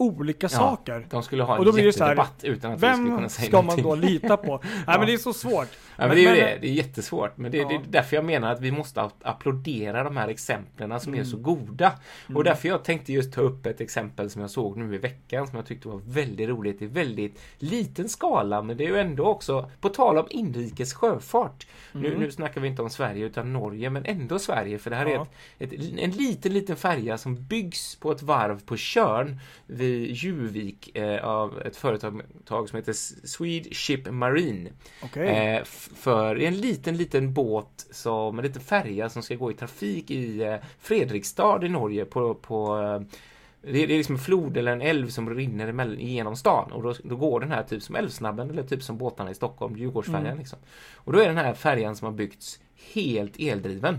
olika 0.00 0.48
saker. 0.48 1.06
De 1.10 1.22
skulle 1.22 1.42
ha 1.42 1.52
Och 1.54 1.58
en 1.58 1.64
då 1.66 1.72
blir 1.72 1.84
det 1.84 1.92
så 1.92 2.04
här, 2.04 2.10
jättedebatt 2.10 2.44
utan 2.44 2.72
att 2.72 2.76
vi 2.82 2.86
skulle 2.88 2.92
Vem 3.06 3.16
kunna 3.16 3.28
säga 3.28 3.46
ska 3.48 3.56
man 3.62 3.66
någonting. 3.80 3.84
då 3.84 3.94
lita 4.12 4.36
på? 4.36 4.60
Nej 4.86 4.98
men 4.98 5.06
det 5.06 5.12
är 5.12 5.16
så 5.18 5.32
svårt. 5.32 5.68
Ja, 5.96 6.06
men 6.06 6.10
det 6.16 6.16
är 6.16 6.20
ju 6.20 6.26
Men- 6.28 6.36
det. 6.36 6.58
Det 6.60 6.68
är 6.68 6.72
jättesvårt. 6.72 7.36
Men 7.36 7.50
det, 7.50 7.58
Ja. 7.58 7.68
det 7.68 7.74
är 7.74 7.80
därför 7.88 8.16
jag 8.16 8.24
menar 8.24 8.52
att 8.52 8.60
vi 8.60 8.70
måste 8.72 9.10
applådera 9.22 10.04
de 10.04 10.16
här 10.16 10.28
exemplen 10.28 11.00
som 11.00 11.12
är 11.12 11.16
Mm. 11.18 11.26
så 11.30 11.36
goda. 11.36 11.92
Och 12.34 12.44
därför 12.44 12.68
jag 12.68 12.84
tänkte 12.84 13.12
just 13.12 13.32
ta 13.32 13.40
upp 13.40 13.66
ett 13.66 13.80
exempel 13.80 14.30
som 14.30 14.40
jag 14.40 14.50
såg 14.50 14.76
nu 14.76 14.94
i 14.94 14.98
veckan 14.98 15.46
som 15.46 15.56
jag 15.56 15.66
tyckte 15.66 15.88
var 15.88 16.00
väldigt 16.04 16.48
roligt 16.48 16.82
i 16.82 16.86
väldigt 16.86 17.40
liten 17.58 18.08
skala. 18.08 18.62
Men 18.62 18.76
det 18.76 18.84
är 18.84 18.88
ju 18.88 18.98
ändå 18.98 19.24
också, 19.26 19.70
på 19.80 19.88
tal 19.88 20.18
om 20.18 20.26
inrikes 20.30 20.94
sjöfart. 20.94 21.66
Nu, 21.92 22.06
Mm. 22.08 22.20
nu 22.20 22.30
snackar 22.30 22.60
vi 22.60 22.68
inte 22.68 22.82
om 22.82 22.90
Sverige 22.90 23.24
utan 23.26 23.52
Norge, 23.52 23.90
men 23.90 24.04
ändå 24.06 24.38
Sverige. 24.38 24.78
För 24.78 24.90
det 24.90 24.96
här 24.96 25.06
Ja. 25.06 25.26
är 25.58 25.64
ett, 25.66 25.72
ett, 25.72 25.80
en 25.98 26.10
liten, 26.10 26.52
liten 26.52 26.76
färja 26.76 27.18
som 27.18 27.44
byggs 27.44 27.96
på 27.96 28.12
ett 28.12 28.22
varv 28.22 28.60
på 28.64 28.76
Tjörn 28.76 29.40
vid 29.66 29.89
Juvik 29.90 30.96
eh, 30.96 31.24
av 31.24 31.62
ett 31.62 31.76
företag 31.76 32.68
som 32.68 32.76
heter 32.76 32.92
Swede 33.26 33.74
Ship 33.74 34.10
Marine. 34.10 34.70
Okej. 35.02 35.28
Eh, 35.28 35.64
för 35.94 36.40
en 36.40 36.56
liten, 36.60 36.96
liten 36.96 37.34
båt 37.34 37.86
som 37.90 38.38
en 38.38 38.44
liten 38.44 38.62
färja 38.62 39.08
som 39.08 39.22
ska 39.22 39.34
gå 39.34 39.50
i 39.50 39.54
trafik 39.54 40.10
i 40.10 40.42
eh, 40.42 40.56
Fredrikstad 40.78 41.66
i 41.66 41.68
Norge 41.68 42.04
på, 42.04 42.34
på 42.34 42.76
det 43.62 43.82
är, 43.82 43.86
det 43.86 43.94
är 43.94 43.98
liksom 43.98 44.14
en 44.14 44.20
flod 44.20 44.56
eller 44.56 44.72
en 44.72 44.82
älv 44.82 45.08
som 45.08 45.30
rinner 45.34 46.00
igenom 46.00 46.36
stan 46.36 46.72
och 46.72 46.82
då, 46.82 46.94
då 47.04 47.16
går 47.16 47.40
den 47.40 47.50
här 47.50 47.62
typ 47.62 47.82
som 47.82 47.96
Älvsnabben 47.96 48.50
eller 48.50 48.62
typ 48.62 48.82
som 48.82 48.98
båtarna 48.98 49.30
i 49.30 49.34
Stockholm, 49.34 49.76
Djurgårdsfärjan 49.76 50.26
Mm. 50.26 50.38
liksom. 50.38 50.58
Och 50.94 51.12
då 51.12 51.18
är 51.18 51.26
den 51.26 51.36
här 51.36 51.54
färjan 51.54 51.96
som 51.96 52.06
har 52.06 52.12
byggts 52.12 52.60
helt 52.94 53.34
eldriven. 53.38 53.98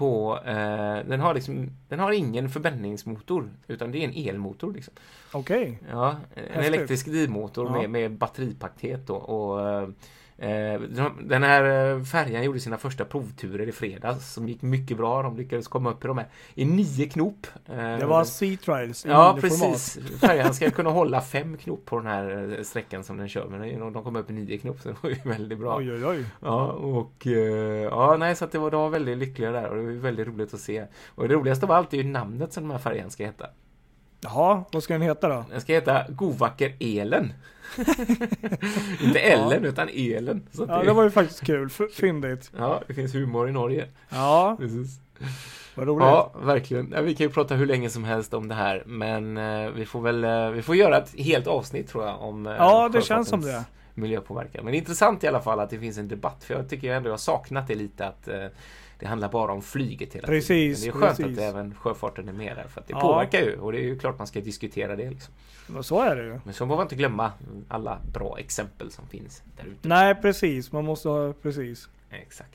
På, 0.00 0.38
eh, 0.46 1.06
den, 1.08 1.20
har 1.20 1.34
liksom, 1.34 1.70
den 1.88 1.98
har 1.98 2.12
ingen 2.12 2.48
förbränningsmotor 2.50 3.50
utan 3.68 3.92
det 3.92 3.98
är 4.04 4.08
en 4.08 4.28
elmotor. 4.28 4.72
Liksom. 4.72 4.94
Okej. 5.32 5.78
Ja, 5.90 6.16
en 6.34 6.42
Häftigt. 6.44 6.74
elektrisk 6.74 7.06
drivmotor 7.06 7.66
Ja. 7.66 7.72
med, 7.72 7.90
med 7.90 8.12
batteripaket 8.12 9.06
då. 9.06 9.14
Och, 9.14 9.68
eh, 9.68 9.88
den 11.22 11.42
här 11.42 11.94
eh, 11.96 12.02
färjan 12.02 12.44
gjorde 12.44 12.60
sina 12.60 12.78
första 12.78 13.04
provturer 13.04 13.68
i 13.68 13.72
fredags 13.72 14.32
som 14.32 14.48
gick 14.48 14.62
mycket 14.62 14.96
bra. 14.96 15.22
De 15.22 15.36
lyckades 15.36 15.68
komma 15.68 15.90
upp 15.90 16.04
i 16.04 16.08
de 16.08 16.18
här 16.18 16.26
i 16.54 16.64
nio 16.64 17.08
knop. 17.08 17.46
Eh, 17.66 17.76
Det 17.76 18.06
var 18.06 18.24
Sea 18.24 18.56
Trials 18.56 19.06
i 19.06 19.08
Ja, 19.08 19.32
mindre 19.32 19.50
format. 19.50 19.72
precis. 19.72 20.20
Färjan 20.20 20.54
ska 20.54 20.70
kunna 20.80 20.90
hålla 20.90 21.20
fem 21.20 21.56
knop 21.56 21.84
på 21.84 21.98
den 21.98 22.06
här 22.06 22.54
eh, 22.58 22.62
sträckan 22.62 23.04
som 23.04 23.16
den 23.16 23.28
kör. 23.28 23.46
Men 23.46 23.92
de 23.92 24.04
kom 24.04 24.16
upp 24.16 24.30
i 24.30 24.32
nio 24.32 24.58
knop, 24.58 24.80
så 24.80 24.88
det 24.88 24.96
var 25.02 25.10
ju 25.10 25.16
väldigt 25.24 25.58
bra. 25.58 25.76
Oj 25.76 25.92
oj 25.92 26.04
oj. 26.06 26.24
Ja, 26.40 26.66
och 26.72 27.26
eh, 27.26 27.32
ja, 27.82 28.16
nej, 28.18 28.36
så 28.36 28.44
att 28.44 28.52
det 28.52 28.58
var, 28.58 28.70
de 28.70 28.80
var 28.80 28.88
väldigt 28.90 29.18
lyckliga 29.18 29.50
där 29.50 29.68
och 29.68 29.76
det 29.76 29.82
var 29.82 29.90
väldigt 29.92 30.28
roligt 30.28 30.54
att 30.54 30.60
se. 30.60 30.84
Och 31.14 31.28
det 31.28 31.34
roligaste 31.34 31.66
av 31.66 31.72
allt 31.72 31.92
är 31.92 31.96
ju 31.96 32.04
namnet 32.04 32.52
som 32.52 32.62
den 32.62 32.70
här 32.72 32.78
färjan 32.78 33.10
ska 33.10 33.24
heta. 33.24 33.46
Jaha, 34.20 34.64
vad 34.72 34.82
ska 34.82 34.92
den 34.94 35.02
heta 35.02 35.28
då? 35.28 35.44
Den 35.50 35.60
ska 35.60 35.72
heta 35.72 36.04
Govacker 36.08 36.74
Elen. 36.80 37.32
Inte 39.02 39.20
Ellen, 39.20 39.64
utan 39.64 39.88
Elen. 39.92 40.42
Ja, 40.52 40.64
det, 40.64 40.84
det 40.84 40.92
var 40.92 41.02
ju 41.04 41.10
faktiskt 41.10 41.44
kul. 41.46 41.68
Fyndigt. 41.94 42.50
ja, 42.58 42.82
det 42.86 42.94
finns 42.94 43.14
humor 43.14 43.48
i 43.48 43.52
Norge. 43.52 43.88
Ja, 44.08 44.56
Precis. 44.58 45.00
vad 45.74 45.88
roligt. 45.88 46.04
Ja, 46.06 46.32
verkligen. 46.42 46.92
Ja, 46.96 47.00
vi 47.00 47.14
kan 47.14 47.26
ju 47.26 47.32
prata 47.32 47.54
hur 47.54 47.66
länge 47.66 47.90
som 47.90 48.04
helst 48.04 48.34
om 48.34 48.48
det 48.48 48.54
här, 48.54 48.82
men 48.86 49.36
eh, 49.36 49.70
vi 49.70 49.86
får 49.86 50.00
väl 50.00 50.24
eh, 50.24 50.50
vi 50.50 50.62
får 50.62 50.76
göra 50.76 50.98
ett 50.98 51.14
helt 51.18 51.46
avsnitt 51.46 51.88
tror 51.88 52.04
jag 52.06 52.20
om 52.22 52.46
eh, 52.46 52.52
Ja, 52.52 52.88
det 52.92 53.02
känns 53.02 53.28
som 53.28 53.40
det. 53.40 53.64
miljöpåverkan. 53.94 54.64
Men 54.64 54.72
det 54.72 54.76
är 54.76 54.80
intressant 54.80 55.24
i 55.24 55.26
alla 55.28 55.40
fall 55.40 55.60
att 55.60 55.70
det 55.70 55.78
finns 55.78 55.98
en 55.98 56.08
debatt, 56.08 56.44
för 56.44 56.54
jag 56.54 56.68
tycker 56.68 56.92
ändå 56.92 57.08
jag 57.08 57.12
har 57.12 57.18
saknat 57.18 57.68
det 57.68 57.74
lite 57.74 58.06
att 58.06 58.28
eh, 58.28 58.46
det 59.00 59.06
handlar 59.06 59.28
bara 59.28 59.52
om 59.52 59.62
flyget 59.62 60.14
hela 60.14 60.26
Precis, 60.28 60.80
tiden. 60.82 60.98
Men 60.98 61.00
det 61.00 61.06
är 61.06 61.08
skönt 61.08 61.18
precis. 61.18 61.38
att 61.38 61.44
även 61.54 61.74
sjöfarten 61.74 62.28
är 62.28 62.32
med 62.32 62.56
där, 62.56 62.64
för 62.68 62.80
att 62.80 62.86
det 62.86 62.92
Ja. 62.92 63.00
påverkar 63.00 63.40
ju 63.40 63.56
och 63.58 63.72
det 63.72 63.78
är 63.78 63.84
ju 63.84 63.98
klart 63.98 64.18
man 64.18 64.26
ska 64.26 64.40
diskutera 64.40 64.96
det. 64.96 65.10
Liksom. 65.10 65.34
Men 65.66 65.84
Så 65.84 66.00
är 66.00 66.16
det 66.16 66.22
ju. 66.24 66.40
Men 66.44 66.54
så 66.54 66.66
får 66.66 66.76
man 66.76 66.82
inte 66.82 66.94
glömma 66.94 67.32
alla 67.68 67.98
bra 68.12 68.38
exempel 68.38 68.90
som 68.90 69.06
finns 69.06 69.42
där 69.56 69.64
ute. 69.64 69.88
Nej, 69.88 70.14
precis. 70.14 70.72
Man 70.72 70.84
måste 70.84 71.08
ha, 71.08 71.32
precis. 71.32 71.88
Exakt. 72.10 72.54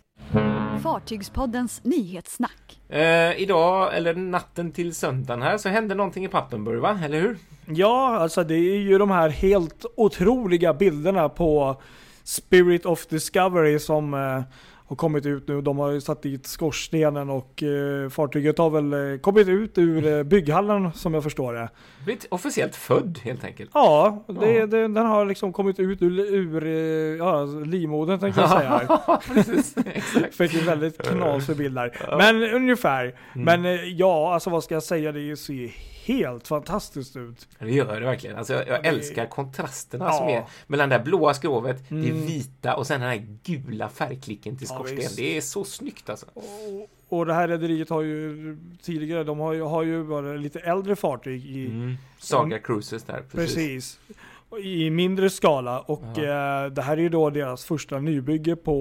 Fartygspoddens 0.83 1.83
nyhetssnack. 1.83 2.79
Eh, 2.89 3.31
idag, 3.41 3.97
eller 3.97 4.15
natten 4.15 4.71
till 4.71 4.95
söndagen 4.95 5.41
här, 5.41 5.57
så 5.57 5.69
hände 5.69 5.95
någonting 5.95 6.25
i 6.25 6.27
Pappenburg 6.27 6.79
va? 6.81 6.99
Eller 7.03 7.21
hur? 7.21 7.37
Ja, 7.65 8.17
alltså 8.17 8.43
det 8.43 8.55
är 8.55 8.77
ju 8.77 8.97
de 8.97 9.11
här 9.11 9.29
helt 9.29 9.85
otroliga 9.97 10.73
bilderna 10.73 11.29
på 11.29 11.81
Spirit 12.23 12.85
of 12.85 13.07
Discovery 13.07 13.79
som 13.79 14.13
eh, 14.13 14.41
har 14.87 14.95
kommit 14.95 15.25
ut 15.25 15.47
nu. 15.47 15.61
De 15.61 15.77
har 15.77 15.99
satt 15.99 16.21
dit 16.21 16.47
skorstenen 16.47 17.29
och 17.29 17.63
eh, 17.63 18.09
fartyget 18.09 18.57
har 18.57 18.69
väl 18.69 19.13
eh, 19.13 19.19
kommit 19.19 19.47
ut 19.47 19.77
ur 19.77 20.07
eh, 20.07 20.23
bygghallen 20.23 20.93
som 20.93 21.13
jag 21.13 21.23
förstår 21.23 21.53
det. 21.53 21.69
Blivit 22.03 22.27
officiellt 22.29 22.75
född 22.75 23.19
helt 23.23 23.43
enkelt. 23.43 23.71
Ja, 23.73 24.25
det, 24.27 24.51
Ja. 24.51 24.65
Det, 24.65 24.81
den 24.81 24.97
har 25.05 25.25
liksom 25.25 25.53
kommit 25.53 25.79
ut 25.79 26.01
ur, 26.01 26.19
ur 26.19 26.65
ja, 27.17 27.45
livmodern 27.45 28.19
tänkte 28.19 28.41
jag 28.41 28.49
säga. 28.49 28.99
Precis, 29.33 29.75
exakt. 29.93 30.35
Fick 30.35 30.53
en 30.53 30.65
väldigt 30.65 30.97
knasig 30.97 31.57
bild 31.57 31.75
där. 31.75 32.17
Men 32.17 32.43
ungefär. 32.43 33.15
Mm. 33.35 33.61
Men 33.61 33.79
ja, 33.97 34.33
alltså 34.33 34.49
vad 34.49 34.63
ska 34.63 34.73
jag 34.73 34.83
säga? 34.83 35.11
Det 35.11 35.37
ser 35.37 35.53
ju 35.53 35.69
helt 36.05 36.47
fantastiskt 36.47 37.15
ut. 37.15 37.47
Det 37.59 37.71
gör 37.71 37.99
det 37.99 38.05
verkligen. 38.05 38.37
Alltså, 38.37 38.53
jag, 38.53 38.67
jag 38.67 38.83
det- 38.83 38.89
älskar 38.89 39.25
kontrasterna 39.25 40.05
Ja. 40.05 40.17
som 40.17 40.27
är 40.27 40.43
mellan 40.67 40.89
det 40.89 40.99
blåa 40.99 41.33
skrovet, 41.33 41.83
det 41.89 41.95
Mm. 41.95 42.25
vita 42.25 42.75
och 42.75 42.87
sen 42.87 43.01
den 43.01 43.09
här 43.09 43.27
gula 43.43 43.89
färgklicken 43.89 44.57
till 44.57 44.67
Ja, 44.69 44.75
skorsten. 44.75 44.97
visst. 44.97 45.17
det 45.17 45.37
är 45.37 45.41
så 45.41 45.63
snyggt 45.63 46.09
alltså. 46.09 46.25
Och, 46.33 46.89
och 47.19 47.25
det 47.25 47.33
här 47.33 47.47
rederiet 47.47 47.89
har 47.89 48.01
ju 48.01 48.57
tidigare, 48.81 49.23
de 49.23 49.39
har 49.39 49.53
ju, 49.53 49.61
har 49.61 49.83
ju 49.83 50.03
bara 50.03 50.33
lite 50.33 50.59
äldre 50.59 50.95
fartyg 50.95 51.45
i, 51.45 51.65
Mm. 51.65 51.95
Saga 52.17 52.59
Cruises 52.59 53.03
där. 53.03 53.23
Precis. 53.31 53.55
precis. 53.55 53.99
I 54.59 54.89
mindre 54.89 55.29
skala 55.29 55.79
och 55.79 56.19
eh, 56.19 56.71
det 56.71 56.81
här 56.81 56.97
är 56.97 57.01
ju 57.01 57.09
då 57.09 57.29
deras 57.29 57.65
första 57.65 57.99
nybygge 57.99 58.55
på, 58.55 58.73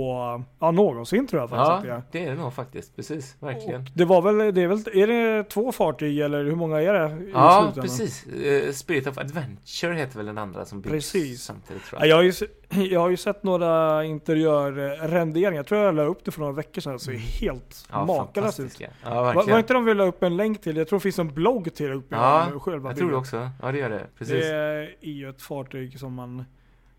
ja 0.61 0.71
någonsin 0.71 1.27
tror 1.27 1.43
jag 1.43 1.51
faktiskt 1.51 1.89
Ja, 1.89 2.03
det 2.13 2.25
är 2.25 2.31
det 2.31 2.37
nog 2.43 2.53
faktiskt. 2.55 2.97
Precis, 2.97 3.37
verkligen. 3.41 3.81
Och 3.81 3.89
det 3.95 4.05
var 4.05 4.23
väl, 4.23 4.55
det 4.55 4.63
är 4.63 4.67
väl, 4.67 4.79
är 4.93 5.07
det 5.07 5.45
två 5.45 5.73
fartyg 5.73 6.19
eller 6.21 6.45
hur 6.45 6.55
många 6.55 6.81
är 6.83 6.93
det 6.93 7.25
i 7.25 7.31
Ja, 7.35 7.73
precis. 7.75 8.27
Eh, 8.27 8.73
Spirit 8.73 9.07
of 9.07 9.19
Adventure 9.19 9.95
heter 9.95 10.17
väl 10.17 10.27
den 10.27 10.39
andra 10.39 10.65
som 10.65 10.81
byggs 10.81 10.93
Precis. 10.93 11.43
samtidigt 11.43 11.85
tror 11.85 12.07
Ja, 12.07 12.23
jag. 12.23 12.35
jag, 12.91 13.01
har 13.01 13.09
ju, 13.09 13.17
sett 13.17 13.43
några 13.43 14.05
interiörrenderingar, 14.05 15.53
jag 15.59 15.67
tror 15.67 15.81
jag 15.81 15.95
la 15.95 16.03
upp 16.03 16.25
det 16.25 16.31
för 16.31 16.41
några 16.41 16.53
veckor 16.53 16.81
sedan, 16.81 16.99
så 16.99 17.11
det 17.11 17.17
är 17.17 17.19
helt 17.19 17.89
Ja, 17.93 18.05
makalöst 18.05 18.61
ut. 18.61 18.81
Ja, 18.81 18.89
Var, 19.23 19.35
var 19.35 19.59
inte 19.59 19.73
de 19.73 19.85
vi 19.85 19.95
la 19.95 20.05
upp 20.05 20.23
en 20.23 20.37
länk 20.37 20.61
till? 20.61 20.77
Jag 20.77 20.89
tror 20.89 20.99
det 20.99 21.03
finns 21.03 21.19
en 21.19 21.35
blogg 21.35 21.75
till 21.75 21.93
uppe 21.93 22.15
Ja, 22.17 22.47
om 22.53 22.61
själva 22.61 22.91
Jag 22.91 22.99
tror 22.99 23.11
det 23.11 23.17
också. 23.17 23.51
Ja, 23.63 23.73
det 23.73 23.79
gör 23.79 23.91
det. 23.91 24.07
Precis. 24.19 24.41
Det 24.41 24.55
är 24.57 24.97
ju 25.01 25.29
ett 25.29 25.43
fartyg 25.43 25.99
som 25.99 26.15
man 26.15 26.45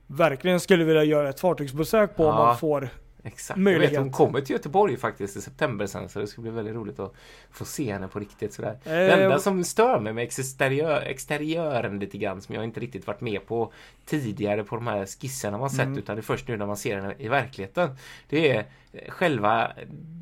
verkligen 0.07 0.59
skulle 0.59 0.83
vilja 0.83 1.03
göra 1.03 1.29
ett 1.29 1.39
fartygsbesök 1.39 2.15
på 2.15 2.23
om 2.25 2.35
Ja. 2.35 2.45
man 2.45 2.57
får. 2.57 2.89
Exakt. 3.25 3.59
möjlighet. 3.59 3.93
Jag 3.93 3.99
vet, 3.99 4.05
hon 4.05 4.11
kommer 4.27 4.41
till 4.41 4.53
Göteborg 4.55 4.97
faktiskt 4.97 5.37
i 5.37 5.41
september 5.41 5.85
sen 5.85 6.09
så 6.09 6.19
det 6.19 6.27
ska 6.27 6.41
bli 6.41 6.51
väldigt 6.51 6.75
roligt 6.75 6.99
att 6.99 7.13
få 7.51 7.65
se 7.65 7.93
henne 7.93 8.07
på 8.07 8.19
riktigt 8.19 8.53
sådär. 8.53 8.77
Det 8.83 9.13
Eh, 9.13 9.23
enda 9.23 9.39
som 9.39 9.63
stör 9.63 9.99
mig 9.99 10.13
med 10.13 10.23
exteriör, 10.23 11.01
exteriören 11.01 11.99
lite 11.99 12.17
grann 12.17 12.41
som 12.41 12.55
jag 12.55 12.63
inte 12.63 12.79
riktigt 12.79 13.07
varit 13.07 13.21
med 13.21 13.45
på 13.47 13.71
tidigare 14.05 14.63
på 14.63 14.75
de 14.75 14.87
här 14.87 15.05
skisserna 15.05 15.57
man 15.57 15.69
sett 15.69 15.85
Mm. 15.85 15.97
utan 15.97 16.15
det 16.15 16.19
är 16.19 16.23
först 16.23 16.47
nu 16.47 16.57
när 16.57 16.65
man 16.65 16.77
ser 16.77 16.95
henne 17.01 17.15
i 17.17 17.27
verkligheten. 17.27 17.89
Det 18.29 18.51
är 18.51 18.65
eh, 18.93 19.09
själva 19.11 19.71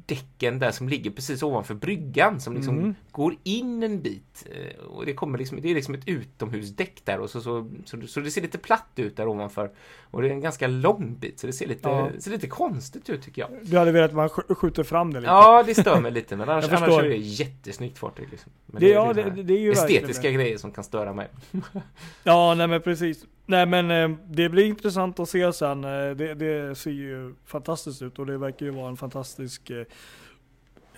däcken 0.06 0.60
där 0.60 0.72
som 0.72 0.90
ligger 0.90 1.12
precis 1.12 1.44
ovanför 1.44 1.74
bryggan 1.74 2.40
som 2.40 2.54
liksom 2.54 2.78
Mm. 2.78 2.96
går 3.12 3.36
in 3.44 3.84
en 3.84 4.02
bit. 4.02 4.48
Eh, 4.52 4.86
Och 4.86 5.06
det, 5.06 5.14
kommer 5.14 5.38
liksom, 5.38 5.62
det 5.62 5.70
är 5.72 5.76
liksom 5.76 5.94
ett 5.94 6.08
utomhusdäck 6.08 7.02
där 7.06 7.20
och 7.20 7.30
så, 7.30 7.42
så, 7.42 7.70
så, 7.86 8.02
så 8.08 8.20
det 8.20 8.32
ser 8.32 8.42
lite 8.42 8.58
platt 8.58 8.90
ut 8.96 9.16
där 9.18 9.28
ovanför. 9.28 9.72
Och 10.14 10.22
det 10.22 10.28
är 10.28 10.32
en 10.32 10.42
ganska 10.42 10.68
lång 10.68 11.16
bit 11.20 11.40
så 11.40 11.48
det 11.48 11.54
ser 11.54 11.68
lite, 11.68 11.90
Ja. 11.90 12.10
ser 12.20 12.32
lite 12.32 12.48
konstigt 12.48 13.10
ut 13.10 13.22
tycker 13.24 13.42
jag. 13.42 13.50
Du 13.62 13.78
hade 13.78 13.92
velat 13.92 14.10
att 14.12 14.16
man 14.16 14.28
sk- 14.28 14.56
skjuter 14.56 14.84
fram 14.84 15.14
det 15.14 15.20
lite. 15.20 15.32
Ja, 15.32 15.64
det 15.66 15.76
stör 15.76 16.00
mig 16.02 16.12
lite 16.12 16.36
men 16.36 16.50
annars, 16.50 16.66
annars 16.70 16.90
är 17.04 17.10
det 17.10 17.16
jättesnyggt 17.16 17.98
fartyg. 17.98 18.28
Liksom. 18.32 18.52
Men 18.66 18.80
Det- 18.82 18.90
ja, 18.90 19.10
är 19.10 19.14
det- 19.14 19.24
så 19.24 19.30
här 19.30 19.44
det 19.44 19.54
är 19.54 19.60
ju 19.60 19.72
estetiska 19.72 20.32
grejer 20.32 20.58
som 20.58 20.72
kan 20.72 20.84
störa 20.84 21.14
mig. 21.14 21.28
Ja, 22.24 22.54
nej 22.56 22.68
men 22.68 22.82
precis. 22.82 23.26
Nej 23.46 23.66
men 23.66 23.92
eh, 23.92 24.18
det 24.28 24.50
blir 24.50 24.66
intressant 24.66 25.20
att 25.20 25.30
se 25.30 25.54
sen. 25.54 25.84
Eh, 25.84 25.90
Det, 25.90 26.34
det 26.34 26.76
ser 26.78 26.92
ju 26.92 27.34
fantastiskt 27.46 28.02
ut 28.02 28.20
och 28.20 28.26
det 28.26 28.38
verkar 28.38 28.66
ju 28.66 28.72
vara 28.72 28.90
en 28.90 28.98
fantastisk 28.98 29.70
eh, 29.70 29.86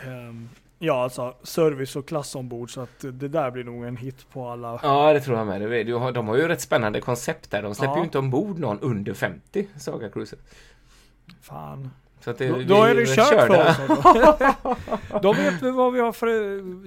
ehm, 0.07 0.49
Ja 0.79 1.03
alltså 1.03 1.35
service 1.43 1.95
och 1.95 2.07
klass 2.07 2.35
ombord 2.35 2.73
så 2.73 2.81
att 2.81 2.99
det 2.99 3.27
där 3.27 3.51
blir 3.51 3.63
nog 3.63 3.85
en 3.85 3.97
hit 3.97 4.25
på 4.33 4.47
alla. 4.49 4.79
Ja, 4.83 5.13
det 5.13 5.19
tror 5.19 5.37
jag 5.37 5.47
med. 5.47 5.61
Har- 5.89 6.11
De 6.11 6.27
har 6.27 6.35
ju 6.35 6.47
rätt 6.47 6.61
spännande 6.61 7.01
koncept 7.01 7.51
där. 7.51 7.61
De 7.61 7.75
släpper 7.75 7.93
Ja. 7.93 7.97
ju 7.99 8.03
inte 8.03 8.17
ombord 8.19 8.59
någon 8.59 8.79
under 8.79 9.13
50, 9.13 9.67
Saga 9.77 10.09
Cruiser. 10.09 10.39
Fan. 11.41 11.89
Så 12.25 12.31
att 12.31 12.37
det, 12.37 12.47
Då, 12.47 12.61
då 12.75 12.83
är 12.83 12.95
det 12.95 13.05
kört 13.05 13.27
för 13.47 13.49
oss. 13.69 13.77
Då 15.21 15.33
vet 15.33 15.61
vi 15.63 15.71
vad 15.71 15.93
vi 15.93 15.99
har 15.99 16.11
för... 16.11 16.27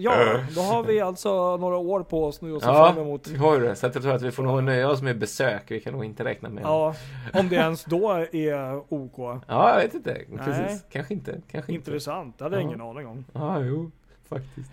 Ja, 0.01 0.41
då 0.55 0.61
har 0.61 0.83
vi 0.83 1.01
alltså 1.01 1.57
några 1.57 1.77
år 1.77 2.03
på 2.03 2.25
oss 2.25 2.41
nu 2.41 2.53
och 2.53 2.63
se 2.63 2.69
Ja, 2.69 2.93
fram 2.93 3.03
emot. 3.03 3.29
vi 3.29 3.37
har 3.39 3.61
det. 3.61 3.77
Så 3.77 3.87
att 3.87 3.95
jag 3.95 4.03
tror 4.03 4.15
att 4.15 4.23
vi 4.23 4.31
får 4.31 4.43
nog 4.43 4.65
nöja 4.65 4.91
oss 4.91 5.03
med 5.03 5.19
besök. 5.19 5.63
Vi 5.69 5.81
kan 5.81 5.93
nog 5.93 6.05
inte 6.05 6.25
räkna 6.25 6.49
med 6.49 6.63
Ja, 6.65 6.95
om 7.35 7.49
det 7.49 7.57
ens 7.57 7.85
då 7.85 8.11
är 8.33 8.77
OK. 8.95 9.43
Ja, 9.47 9.71
jag 9.75 9.77
vet 9.83 9.95
inte. 9.95 10.17
Nej. 10.29 10.45
Precis. 10.45 10.85
Kanske 10.93 11.15
inte. 11.15 11.41
Kanske 11.51 11.73
inte. 11.73 11.91
Intressant, 11.91 12.39
det 12.39 12.45
hade 12.45 12.57
jag 12.57 12.63
Ja. 12.63 12.67
ingen 12.67 12.81
aning 12.81 13.07
om. 13.07 13.25
Ja, 13.33 13.61
jo. 13.61 13.91
faktiskt. 14.29 14.71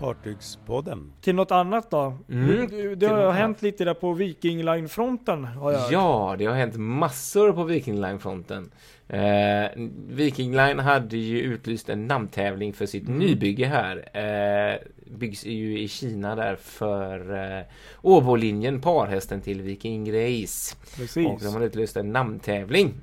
Fartygspodden. 0.00 1.12
Till 1.20 1.34
något 1.34 1.50
annat 1.50 1.90
då? 1.90 2.14
Mm, 2.30 2.66
Det, 2.70 2.94
det 2.94 3.06
har 3.06 3.32
hänt 3.32 3.62
lite 3.62 3.84
där 3.84 3.94
på 3.94 4.12
Viking 4.12 4.62
Line-fronten. 4.64 5.48
Ja, 5.90 6.34
det 6.38 6.46
har 6.46 6.54
hänt 6.54 6.76
massor 6.76 7.52
på 7.52 7.64
Viking 7.64 8.00
Line-fronten. 8.00 8.70
Eh, 9.08 9.70
Viking 10.08 10.56
Line 10.56 10.78
hade 10.78 11.16
ju 11.16 11.38
utlyst 11.40 11.88
en 11.88 12.06
namntävling 12.06 12.72
för 12.72 12.86
sitt 12.86 13.06
Mm. 13.08 13.18
nybygge 13.18 13.66
här. 13.66 13.96
Eh, 14.16 14.78
byggs 15.16 15.44
ju 15.44 15.78
i 15.78 15.88
Kina 15.88 16.34
där 16.36 16.56
för 16.56 17.34
eh, 17.58 17.64
Åbolinjen, 18.02 18.80
parhästen 18.80 19.40
till 19.40 19.62
Viking 19.62 20.04
Grace. 20.04 20.76
Precis. 20.96 21.26
Och 21.26 21.40
de 21.42 21.54
har 21.54 21.60
utlyst 21.60 21.96
en 21.96 22.12
namntävling. 22.12 22.94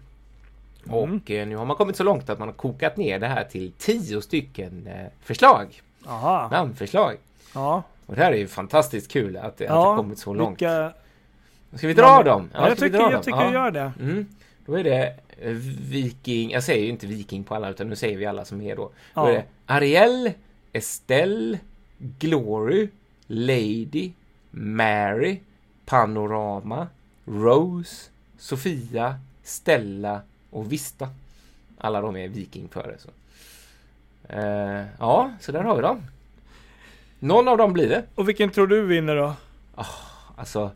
Mm. 0.87 0.95
Och 0.97 1.31
eh, 1.31 1.47
nu 1.47 1.55
har 1.55 1.65
man 1.65 1.75
kommit 1.75 1.95
så 1.95 2.03
långt 2.03 2.29
att 2.29 2.39
man 2.39 2.47
har 2.47 2.55
kokat 2.55 2.97
ner 2.97 3.19
det 3.19 3.27
här 3.27 3.43
till 3.43 3.71
tio 3.77 4.21
stycken 4.21 4.87
eh, 4.87 5.05
förslag. 5.23 5.81
Aha. 6.07 6.49
Namnförslag. 6.51 7.15
Ja. 7.53 7.83
Och 8.05 8.15
det 8.15 8.21
här 8.23 8.31
är 8.31 8.37
ju 8.37 8.47
fantastiskt 8.47 9.11
kul 9.11 9.37
att, 9.37 9.41
det- 9.43 9.47
att 9.47 9.57
det 9.57 9.63
ja. 9.65 9.85
har 9.85 9.97
kommit 9.97 10.19
så 10.19 10.33
långt. 10.33 10.61
Vilka... 10.61 10.93
Ska 11.75 11.87
vi 11.87 11.93
dra 11.93 12.23
dem? 12.23 12.49
Ja, 12.53 12.67
jag 12.69 12.77
tycker, 12.77 12.99
jag 12.99 13.11
dem? 13.11 13.21
tycker 13.21 13.37
Ja. 13.39 13.43
jag 13.43 13.53
gör 13.53 13.71
det. 13.71 13.91
Mm. 14.01 14.25
Då 14.65 14.73
är 14.79 14.83
det 14.83 15.13
Viking, 15.89 16.51
jag 16.51 16.63
säger 16.63 16.83
ju 16.83 16.89
inte 16.89 17.07
Viking 17.07 17.43
på 17.43 17.55
alla 17.55 17.69
utan 17.69 17.89
nu 17.89 17.95
säger 17.95 18.17
vi 18.17 18.25
alla 18.25 18.45
som 18.45 18.61
är 18.61 18.75
då. 18.75 18.81
Då 18.83 18.91
Ja. 19.13 19.29
är 19.29 19.33
det 19.33 19.45
Ariel, 19.65 20.31
Estelle, 20.73 21.59
Glory, 21.97 22.89
Lady, 23.27 24.11
Mary, 24.51 25.39
Panorama, 25.85 26.87
Rose, 27.25 28.09
Sofia, 28.37 29.19
Stella 29.43 30.21
och 30.49 30.71
Vista. 30.71 31.09
Alla 31.77 32.01
de 32.01 32.15
är 32.17 32.27
Viking 32.27 32.67
före. 32.69 32.95
Så. 32.97 33.09
Eh, 34.33 34.85
ja, 34.99 35.31
så 35.39 35.51
där 35.51 35.63
har 35.63 35.75
vi 35.75 35.81
dem. 35.81 36.01
Någon 37.19 37.47
av 37.47 37.57
dem 37.57 37.73
blir 37.73 37.89
det. 37.89 38.03
Och 38.15 38.29
vilken 38.29 38.49
tror 38.49 38.67
du 38.67 38.81
vinner 38.85 39.15
då? 39.15 39.33
Alltså, 40.35 40.71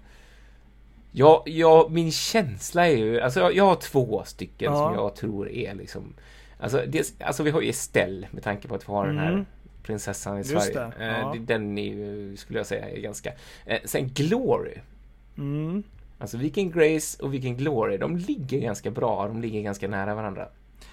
jag, 1.12 1.44
jag, 1.46 1.92
min 1.92 2.12
känsla 2.12 2.88
är 2.88 2.98
ju, 2.98 3.22
alltså 3.22 3.39
jag, 3.39 3.56
jag 3.56 3.66
har 3.66 3.75
två 3.75 4.24
stycken 4.25 4.74
Ja. 4.74 4.78
som 4.88 4.94
jag 4.94 5.16
tror 5.16 5.50
är 5.50 5.75
liksom, 5.75 6.13
alltså, 6.60 6.84
dels, 6.88 7.13
alltså 7.20 7.44
vi 7.44 7.51
har 7.51 7.62
ju 7.62 7.70
Estelle 7.70 8.28
med 8.32 8.44
tanke 8.44 8.68
på 8.68 8.75
att 8.75 8.89
vi 8.89 8.94
har 8.94 9.06
den 9.08 9.18
här 9.18 9.32
Mm. 9.32 9.46
prinsessan 9.84 10.39
i 10.39 10.44
Sverige. 10.44 10.74
det, 10.74 11.06
Eh, 11.06 11.20
ja. 11.20 11.36
Den 11.39 11.78
är 11.78 11.84
ju, 11.84 12.38
skulle 12.38 12.60
jag 12.60 12.66
säga, 12.66 12.89
är 12.89 12.98
ganska... 13.01 13.32
Eh, 13.66 13.80
sen 13.86 14.08
Glory. 14.08 14.74
Mm. 15.38 15.84
Alltså 16.20 16.38
Viking 16.38 16.72
Grace 16.72 17.24
och 17.24 17.34
Viking 17.34 17.58
Glory, 17.58 17.98
de 17.98 18.18
ligger 18.18 18.60
ganska 18.60 18.92
bra, 18.92 19.28
de 19.28 19.42
ligger 19.42 19.62
ganska 19.62 19.88
nära 19.88 20.16
varandra. 20.16 20.48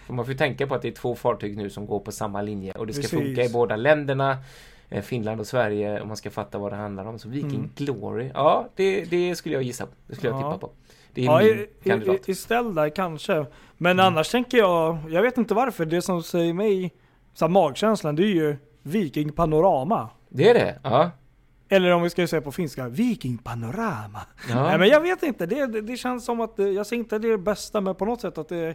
För 0.07 0.15
man 0.15 0.25
får 0.25 0.33
ju 0.33 0.39
tänka 0.39 0.67
på 0.67 0.75
att 0.75 0.83
det 0.83 0.89
är 0.89 0.93
två 0.93 1.15
fartyg 1.15 1.57
nu 1.57 1.71
som 1.71 1.87
går 1.87 2.01
på 2.01 2.13
samma 2.13 2.43
linje 2.43 2.73
och 2.73 2.87
det 2.87 2.93
ska 2.93 3.03
Precis. 3.03 3.19
funka 3.19 3.45
i 3.45 3.49
båda 3.49 3.77
länderna. 3.77 4.39
Eh, 4.89 5.03
Finland 5.03 5.41
och 5.41 5.47
Sverige 5.47 6.01
om 6.01 6.09
man 6.09 6.17
ska 6.17 6.31
fatta 6.31 6.59
vad 6.59 6.73
det 6.73 6.77
handlar 6.77 7.05
om. 7.05 7.19
Så 7.19 7.29
Viking 7.29 7.51
Mm. 7.55 7.71
Glory, 7.77 8.31
ja 8.35 8.69
det, 8.77 9.05
det 9.05 9.37
skulle 9.37 9.55
jag 9.55 9.63
gissa 9.63 9.87
på. 9.87 9.93
Det 10.07 10.15
skulle 10.15 10.33
jag 10.33 10.41
Ja. 10.43 10.53
tippa 10.53 10.67
på. 10.67 10.73
Det 11.15 11.21
är 11.21 11.25
Ja, 11.25 11.39
min 11.39 11.49
i, 11.49 11.69
kandidat. 11.89 12.29
i, 12.29 12.33
istället 12.33 12.75
där 12.75 12.89
kanske. 12.89 13.47
Men 13.77 13.93
Mm. 13.93 14.07
annars 14.07 14.29
tänker 14.31 14.59
jag, 14.59 14.99
jag 15.11 15.23
vet 15.23 15.39
inte 15.39 15.55
varför, 15.55 15.85
det 15.85 16.03
som 16.03 16.23
säger 16.23 16.53
mig, 16.55 16.95
så 17.35 17.45
här, 17.45 17.51
magkänslan, 17.53 18.17
det 18.17 18.23
är 18.23 18.35
ju 18.35 18.57
Viking 18.83 19.33
Panorama. 19.33 20.09
Det 20.29 20.51
är 20.51 20.55
det? 20.55 20.79
Ja. 20.85 21.11
Eller 21.69 21.91
om 21.91 22.03
vi 22.03 22.11
ska 22.11 22.27
säga 22.27 22.43
på 22.43 22.53
finska, 22.53 22.89
Viking 22.89 23.39
Panorama. 23.39 24.21
ja. 24.49 24.63
Nej 24.63 24.79
men 24.79 24.89
jag 24.89 25.01
vet 25.01 25.23
inte, 25.23 25.47
det, 25.47 25.67
det, 25.67 25.81
det 25.81 25.97
känns 25.97 26.25
som 26.25 26.41
att, 26.41 26.59
eh, 26.59 26.67
jag 26.67 26.87
säger 26.87 27.01
inte 27.03 27.19
det 27.19 27.29
är 27.29 27.33
det 27.33 27.39
bästa, 27.39 27.81
men 27.81 27.95
på 27.95 28.05
något 28.05 28.21
sätt 28.21 28.39
att 28.39 28.49
det, 28.49 28.67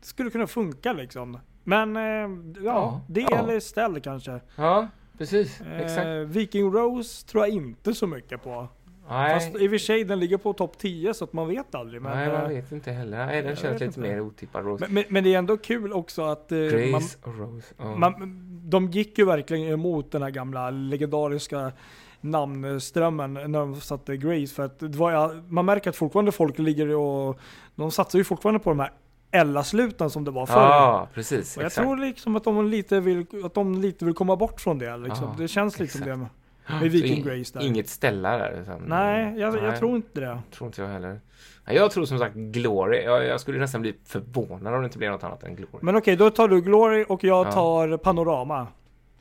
det 0.00 0.06
skulle 0.06 0.30
kunna 0.30 0.46
funka 0.46 0.92
liksom. 0.92 1.38
Men 1.64 1.96
eh, 1.96 2.02
ja, 2.02 2.28
Ja, 2.64 3.00
det 3.08 3.20
ja. 3.20 3.38
eller 3.38 3.60
ställ 3.60 4.00
kanske. 4.00 4.40
ja, 4.56 4.88
precis. 5.22 5.60
Exakt. 5.60 6.06
Eh, 6.06 6.14
Viking 6.14 6.72
Rose 6.72 7.26
tror 7.26 7.46
jag 7.46 7.54
inte 7.54 7.94
så 7.94 8.06
mycket 8.06 8.42
på. 8.42 8.68
Nej, 9.08 9.34
Fast 9.34 9.56
i 9.56 9.66
och 9.66 9.70
för 9.70 9.78
sig 9.78 10.04
den 10.04 10.20
ligger 10.20 10.36
på 10.36 10.52
topp 10.52 10.78
10 10.78 11.14
så 11.14 11.24
att 11.24 11.32
man 11.32 11.48
vet 11.48 11.74
aldrig. 11.74 12.02
Men, 12.02 12.16
nej, 12.16 12.28
man 12.28 12.42
eh, 12.42 12.48
vet 12.48 12.72
inte 12.72 12.92
heller. 12.92 13.26
Nej, 13.26 13.42
den 13.42 13.56
känns 13.56 13.72
lite 13.72 13.84
inte. 13.84 14.00
mer 14.00 14.20
otippad. 14.20 14.64
Rose. 14.64 14.84
men, 14.84 14.94
men, 14.94 15.04
men 15.08 15.24
det 15.24 15.34
är 15.34 15.38
ändå 15.38 15.56
kul 15.56 15.92
också 15.92 16.22
att 16.22 16.52
eh, 16.52 16.58
man, 16.58 16.68
Grace 16.70 17.18
och 17.22 17.38
Rose. 17.38 17.74
Ja. 17.78 17.96
man, 17.96 18.38
de 18.70 18.90
gick 18.90 19.18
ju 19.18 19.24
verkligen 19.24 19.68
emot 19.72 20.12
den 20.12 20.22
här 20.22 20.30
gamla 20.30 20.70
legendariska 20.70 21.72
namnströmmen 22.20 23.34
när 23.34 23.58
de 23.58 23.80
satte 23.80 24.16
Grace. 24.16 24.54
För 24.54 24.62
att 24.62 24.82
var, 24.82 25.42
man 25.52 25.64
märker 25.64 25.90
att 25.90 25.96
fortfarande 25.96 26.32
folk 26.32 26.58
ligger 26.58 26.88
och 26.88 27.38
de 27.74 27.90
satsar 27.90 28.18
ju 28.18 28.24
fortfarande 28.24 28.60
på 28.60 28.70
de 28.70 28.80
här 28.80 28.92
Ella-sluten 29.32 30.10
som 30.10 30.24
det 30.24 30.30
var 30.30 30.46
förr. 30.46 30.54
Ja, 30.60 31.08
precis. 31.14 31.56
och 31.56 31.62
jag 31.62 31.66
exakt. 31.66 31.84
tror 31.86 31.96
liksom 31.96 32.36
att 32.36 32.44
de 32.44 32.68
lite 32.70 33.00
vill, 33.00 33.26
att 33.44 33.54
de 33.54 33.80
lite 33.82 34.04
vill 34.04 34.14
komma 34.14 34.36
bort 34.36 34.60
från 34.60 34.78
det. 34.78 34.96
Liksom. 34.96 35.24
Ja, 35.28 35.34
det 35.38 35.48
känns 35.48 35.78
liksom 35.78 36.02
exakt. 36.02 36.18
det 36.66 36.70
med, 36.72 36.80
med 36.82 36.90
Viking 36.90 37.16
in- 37.16 37.24
Grace 37.24 37.58
där. 37.58 37.66
Inget 37.66 37.88
ställa 37.88 38.38
där. 38.38 38.58
Utan, 38.62 38.82
Nej, 38.86 39.34
jag, 39.38 39.54
Nej. 39.54 39.64
jag 39.64 39.78
tror 39.78 39.96
inte 39.96 40.20
det. 40.20 40.38
tror 40.52 40.66
inte 40.68 40.82
jag 40.82 40.88
heller. 40.88 41.20
Jag 41.66 41.90
tror 41.90 42.04
som 42.04 42.18
sagt 42.18 42.34
Glory. 42.34 43.02
Jag, 43.04 43.24
jag 43.26 43.40
skulle 43.40 43.58
nästan 43.58 43.80
bli 43.80 43.94
förvånad 44.04 44.74
om 44.74 44.80
det 44.80 44.84
inte 44.86 44.98
blev 44.98 45.12
något 45.12 45.24
annat 45.24 45.42
än 45.42 45.56
Glory. 45.56 45.78
Men 45.80 45.96
okej, 45.96 46.16
då 46.16 46.30
tar 46.30 46.48
du 46.48 46.60
Glory 46.60 47.04
och 47.08 47.24
jag 47.24 47.46
Ja. 47.46 47.52
tar 47.52 47.96
Panorama. 47.96 48.66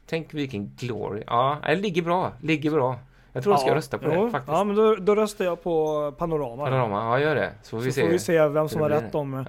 Tänk 0.06 0.34
vilken 0.34 0.71
Glory. 0.80 1.24
Ja, 1.28 1.58
det 1.65 1.76
ligger 1.76 2.02
bra. 2.02 2.32
Ligger 2.41 2.71
bra. 2.71 3.00
Jag 3.34 3.44
tror 3.44 3.54
jag 3.54 3.60
ska 3.60 3.70
Ja, 3.70 3.76
rösta 3.76 3.98
på 3.98 4.06
jo, 4.13 4.26
det 4.26 4.32
faktiskt. 4.32 4.52
Ja, 4.58 4.63
men 4.63 4.76
då, 4.76 4.96
då 4.96 5.15
röstar 5.15 5.46
jag 5.46 5.63
på 5.63 6.12
Panorama. 6.17 6.65
Panorama, 6.65 6.96
ja 6.98 7.20
gör 7.20 7.36
det. 7.36 7.52
Så 7.63 7.70
får 7.70 7.78
vi 7.84 7.91
så 7.91 7.96
se. 7.96 8.02
får 8.02 8.10
vi 8.10 8.20
se 8.20 8.48
vem 8.48 8.70
som 8.70 8.82
har 8.82 8.89
rätt 8.89 9.15
om 9.15 9.34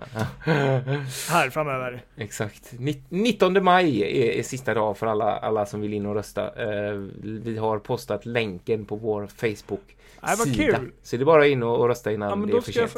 här 1.31 1.51
framöver. 1.51 2.03
Exakt. 2.17 2.73
Nitt- 2.73 3.05
19 3.09 3.65
maj 3.65 4.03
är, 4.03 4.39
är 4.39 4.43
sista 4.43 4.75
dag 4.75 4.97
för 4.97 5.07
alla, 5.07 5.37
alla 5.39 5.67
som 5.67 5.81
vill 5.81 5.95
in 5.95 6.07
och 6.07 6.15
rösta. 6.15 6.43
Eh, 6.47 6.93
vi 7.23 7.59
har 7.59 7.79
postat 7.79 8.27
länken 8.27 8.85
på 8.85 8.97
vår 8.97 9.27
Facebook 9.27 9.97
Nej, 10.21 10.35
vad 10.39 10.55
kul! 10.57 10.93
Så 11.03 11.17
det 11.17 11.23
är 11.23 11.25
bara 11.25 11.47
in 11.47 11.63
och, 11.63 11.81
och 11.81 11.89
rösta 11.89 12.13
innan 12.13 12.29
Ja, 12.31 12.37
men 12.37 12.49
det 12.51 12.57
är 12.57 12.61
för 12.61 12.73
sent. 12.73 12.97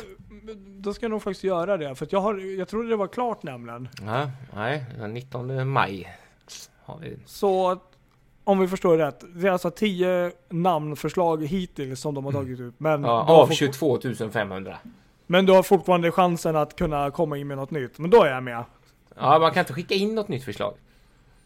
då 0.66 0.94
ska 0.94 1.04
jag 1.04 1.10
nog 1.10 1.22
faktiskt 1.22 1.44
göra 1.44 1.76
det. 1.76 1.94
För 1.94 2.08
jag, 2.10 2.20
har, 2.20 2.58
jag 2.58 2.68
trodde 2.68 2.88
det 2.88 2.96
var 2.96 3.06
klart 3.06 3.42
nämligen. 3.42 3.88
Ja, 4.06 4.30
nej, 4.54 4.84
den 4.98 5.14
19 5.14 5.68
maj 5.68 6.16
vi. 7.00 7.16
Så 7.26 7.78
om 8.44 8.58
vi 8.58 8.68
förstår 8.68 8.96
rätt. 8.98 9.24
Det 9.34 9.48
är 9.48 9.52
alltså 9.52 9.70
10 9.70 10.32
namnförslag 10.48 11.46
hittills 11.46 12.00
som 12.00 12.14
de 12.14 12.24
har 12.24 12.32
tagit 12.32 12.60
ut. 12.60 12.74
Men, 12.78 12.92
Mm. 12.94 13.10
Ja, 13.10 13.20
av 13.28 13.46
fort- 13.46 13.56
22 13.56 13.98
500. 14.32 14.76
men 15.26 15.46
du 15.46 15.52
har 15.52 15.62
fortfarande 15.62 16.10
chansen 16.12 16.56
att 16.56 16.76
kunna 16.76 17.10
komma 17.10 17.36
in 17.38 17.46
med 17.48 17.56
något 17.56 17.70
nytt. 17.70 17.98
Men 17.98 18.10
då 18.10 18.22
är 18.22 18.30
jag 18.30 18.42
med. 18.42 18.64
Ja, 19.16 19.38
man 19.38 19.50
kan 19.52 19.60
inte 19.60 19.72
skicka 19.72 19.94
in 19.94 20.14
något 20.14 20.28
nytt 20.28 20.44
förslag. 20.44 20.74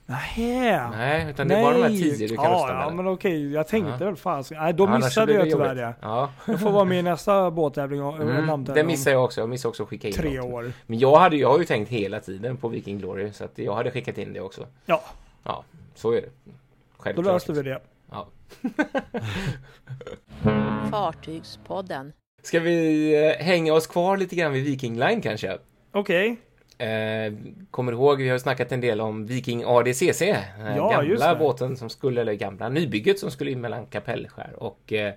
Nähä. 0.06 0.90
Nej, 0.90 1.30
utan 1.30 1.48
det 1.48 1.54
är 1.54 1.62
bara 1.62 1.74
de 1.76 1.82
här 1.82 1.88
10 1.88 2.26
du 2.28 2.36
kan 2.36 2.44
ja, 2.44 2.50
rösta 2.52 2.68
Ja, 2.74 2.86
med. 2.86 2.96
men 2.96 3.08
okej. 3.08 3.52
Jag 3.52 3.68
tänkte 3.68 3.96
Ja. 4.00 4.06
väl 4.06 4.16
fan. 4.16 4.44
Nej, 4.50 4.72
då 4.72 4.86
så 4.86 4.92
missade 4.92 5.32
jag 5.32 5.44
det 5.46 5.50
tyvärr 5.50 5.74
det. 5.74 5.94
Ja, 6.00 6.30
Jag 6.46 6.60
får 6.60 6.70
vara 6.70 6.84
med 6.84 6.98
i 6.98 7.02
nästa 7.02 7.50
båttävling 7.50 8.02
och 8.02 8.16
mm, 8.20 8.64
det 8.64 8.84
missar 8.84 9.10
jag 9.10 9.24
också. 9.24 9.40
Jag 9.40 9.48
missar 9.48 9.68
också 9.68 9.82
att 9.82 9.88
skicka 9.88 10.08
in 10.08 10.14
tre 10.14 10.40
något. 10.40 10.52
år. 10.52 10.72
Men 10.86 10.98
jag, 10.98 11.16
hade, 11.16 11.36
jag 11.36 11.48
har 11.50 11.58
ju 11.58 11.64
tänkt 11.64 11.88
hela 11.88 12.20
tiden 12.20 12.56
på 12.56 12.68
Viking 12.68 12.98
Glory, 12.98 13.32
så 13.32 13.44
att 13.44 13.58
jag 13.58 13.74
hade 13.74 13.90
skickat 13.90 14.18
in 14.18 14.32
det 14.32 14.40
också. 14.40 14.66
Ja. 14.86 15.00
Ja, 15.44 15.64
så 15.94 16.12
är 16.12 16.20
det. 16.20 16.28
Då 16.98 17.02
Självklart. 17.04 17.26
löste 17.26 17.52
vi 17.52 17.62
det. 17.62 17.80
Ja. 18.10 18.28
Fartygspodden. 20.90 22.12
Ska 22.42 22.60
vi 22.60 23.14
eh, 23.38 23.44
hänga 23.44 23.72
oss 23.74 23.86
kvar 23.86 24.16
lite 24.16 24.36
grann 24.36 24.52
vid 24.52 24.64
Viking 24.64 24.98
Line 24.98 25.20
kanske? 25.20 25.58
Okej. 25.92 26.36
Eh, 26.78 27.32
kommer 27.70 27.92
du 27.92 27.98
ihåg, 27.98 28.22
vi 28.22 28.28
har 28.28 28.38
snackat 28.38 28.72
en 28.72 28.80
del 28.80 29.00
om 29.00 29.26
Viking 29.26 29.62
ADCC. 29.66 30.20
Den 30.58 30.76
Ja, 30.76 31.02
just 31.02 31.20
gamla 31.22 31.34
det. 31.34 31.38
båten 31.40 31.76
som 31.76 31.90
skulle, 31.90 32.20
eller 32.20 32.32
gamla 32.34 32.68
nybygget 32.68 33.18
som 33.18 33.30
skulle 33.30 33.50
in 33.50 33.60
mellan 33.60 33.86
Kapellskär 33.86 34.52
och 34.56 34.92
eh, 34.92 35.14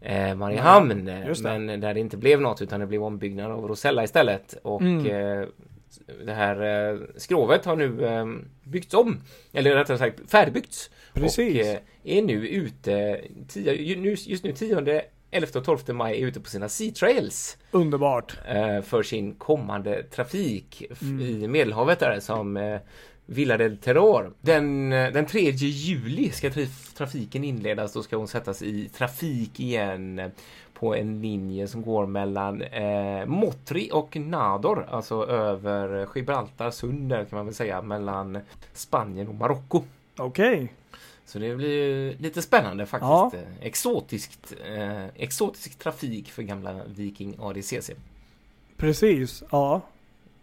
eh, 0.00 0.34
Mariehamn. 0.34 1.04
det. 1.04 1.34
men 1.42 1.80
där 1.80 1.94
det 1.94 2.00
inte 2.00 2.16
blev 2.16 2.40
något 2.40 2.62
utan 2.62 2.80
det 2.80 2.86
blev 2.86 3.02
ombyggnad 3.02 3.50
av 3.52 3.68
Rosella 3.68 4.04
istället. 4.04 4.54
Och 4.62 4.80
Mm. 4.82 5.06
eh, 5.06 5.46
det 6.26 6.32
här 6.32 6.90
eh, 6.92 6.98
skrovet 7.16 7.64
har 7.64 7.76
nu 7.76 8.06
eh, 8.06 8.26
byggts 8.64 8.94
om. 8.94 9.20
Eller 9.52 9.74
rättare 9.74 9.98
sagt 9.98 10.30
färdigbyggts. 10.30 10.90
Precis. 11.14 11.60
Och 11.60 11.66
eh, 11.66 11.78
är 12.04 12.22
nu 12.22 12.48
ute, 12.48 13.20
tio, 13.48 13.72
just 14.28 14.44
nu 14.44 14.52
10, 14.52 15.02
11 15.30 15.48
och 15.58 15.64
12 15.64 15.78
maj 15.94 16.22
är 16.22 16.26
ute 16.26 16.40
på 16.40 16.48
sina 16.50 16.68
Sea 16.68 16.90
Trails 16.92 17.58
Underbart. 17.70 18.36
eh, 18.48 18.80
för 18.80 19.02
sin 19.02 19.34
kommande 19.34 20.02
trafik 20.02 20.84
Mm. 21.02 21.20
i 21.20 21.48
Medelhavet 21.48 21.98
där 21.98 22.20
som 22.20 22.56
eh, 22.56 22.80
Villa 23.26 23.56
del 23.56 23.76
Terror. 23.76 24.32
Den, 24.40 24.90
den 24.90 25.26
3 25.26 25.40
juli 25.50 26.30
ska 26.30 26.48
traf- 26.48 26.96
trafiken 26.96 27.44
inledas. 27.44 27.92
Då 27.92 28.02
ska 28.02 28.16
hon 28.16 28.28
sättas 28.28 28.62
i 28.62 28.88
trafik 28.88 29.60
igen 29.60 30.30
på 30.74 30.94
en 30.94 31.22
linje 31.22 31.68
som 31.68 31.82
går 31.82 32.06
mellan 32.06 32.62
eh, 32.62 33.26
Motri 33.26 33.90
och 33.92 34.16
Nador, 34.16 34.86
alltså 34.90 35.26
över 35.26 36.06
Gibraltar 36.16 36.70
sund 36.70 37.08
där 37.10 37.24
kan 37.24 37.36
man 37.36 37.46
väl 37.46 37.54
säga, 37.54 37.82
mellan 37.82 38.38
Spanien 38.72 39.28
och 39.28 39.34
Marocko. 39.34 39.82
Okej. 40.16 40.72
Så 41.24 41.38
det 41.38 41.56
blir 41.56 42.14
lite 42.18 42.42
spännande 42.42 42.86
faktiskt. 42.86 43.08
Ja. 43.10 43.30
Eh, 43.34 43.66
Exotiskt, 43.66 44.54
eh, 44.66 45.04
exotisk 45.14 45.78
trafik 45.78 46.30
för 46.30 46.42
gamla 46.42 46.80
Viking 46.86 47.36
ADCC. 47.40 47.90
Precis. 48.76 49.42
Ja. 49.50 49.80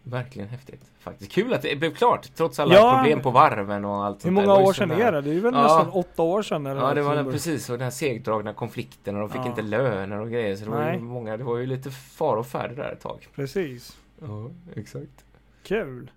Verkligen 0.02 0.48
häftigt. 0.48 0.80
Faktiskt 1.00 1.32
kul 1.32 1.54
att 1.54 1.62
det 1.62 1.76
blev 1.76 1.94
klart 1.94 2.34
trots 2.34 2.58
alla 2.60 2.74
Ja. 2.74 2.96
problem 3.02 3.22
på 3.22 3.30
varven 3.30 3.84
och 3.84 4.04
allt 4.04 4.24
Hur 4.24 4.30
där. 4.30 4.34
många 4.46 4.60
ju 4.60 4.66
år 4.66 4.72
sedan 4.72 4.90
är 4.90 5.12
det? 5.12 5.20
Det 5.20 5.30
är 5.30 5.34
ju 5.34 5.40
väl 5.40 5.54
Ja. 5.54 5.62
nästan 5.62 5.88
åtta 5.90 6.22
år 6.22 6.42
sedan 6.42 6.66
eller 6.66 6.80
Ja, 6.80 6.94
det 6.94 7.02
var 7.02 7.16
det, 7.16 7.24
precis. 7.24 7.70
Och 7.70 7.78
den 7.78 7.84
här 7.84 7.90
segdragna 7.90 8.52
konflikten 8.54 9.14
och 9.14 9.20
de 9.20 9.30
fick 9.30 9.40
Ja. 9.40 9.46
inte 9.48 9.62
löner 9.62 10.20
och 10.20 10.30
grejer. 10.30 10.56
Så 10.56 10.64
det 10.64 10.70
var 10.70 10.92
ju 10.92 10.98
många, 10.98 11.36
det 11.36 11.44
var 11.44 11.56
ju 11.56 11.66
lite 11.66 11.90
far 11.90 12.36
och 12.36 12.46
färde 12.46 12.74
där 12.74 12.92
ett 12.92 13.00
tag. 13.00 13.28
Precis. 13.34 13.96
Ja, 14.20 14.50
exakt. 14.76 15.24
Kul. 15.62 16.10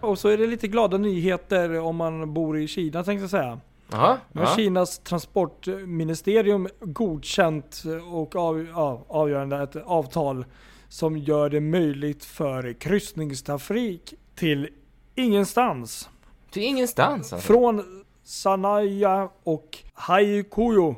Och 0.00 0.18
så 0.18 0.28
är 0.28 0.38
det 0.38 0.46
lite 0.46 0.68
glada 0.68 0.98
nyheter 0.98 1.78
om 1.80 1.96
man 1.96 2.34
bor 2.34 2.58
i 2.58 2.68
Kina 2.68 3.04
tänkte 3.04 3.22
jag 3.22 3.30
säga. 3.30 3.60
Jaha, 3.90 4.18
Nu 4.32 4.40
har 4.40 4.48
ja. 4.48 4.56
Kinas 4.56 4.98
transportministerium 4.98 6.68
godkänt 6.80 7.82
och 8.12 8.36
av, 8.36 8.66
ja, 8.74 9.04
avgörande 9.08 9.62
ett 9.62 9.76
avtal 9.76 10.44
som 10.88 11.18
gör 11.18 11.50
det 11.50 11.60
möjligt 11.60 12.24
för 12.24 12.72
kryssningstrafik 12.72 14.14
till 14.34 14.68
ingenstans. 15.14 16.08
Till 16.50 16.62
ingenstans 16.62 17.32
alltså. 17.32 17.52
Från 17.52 18.04
Sanaya 18.24 19.28
och 19.42 19.78
Haikuyo 19.94 20.96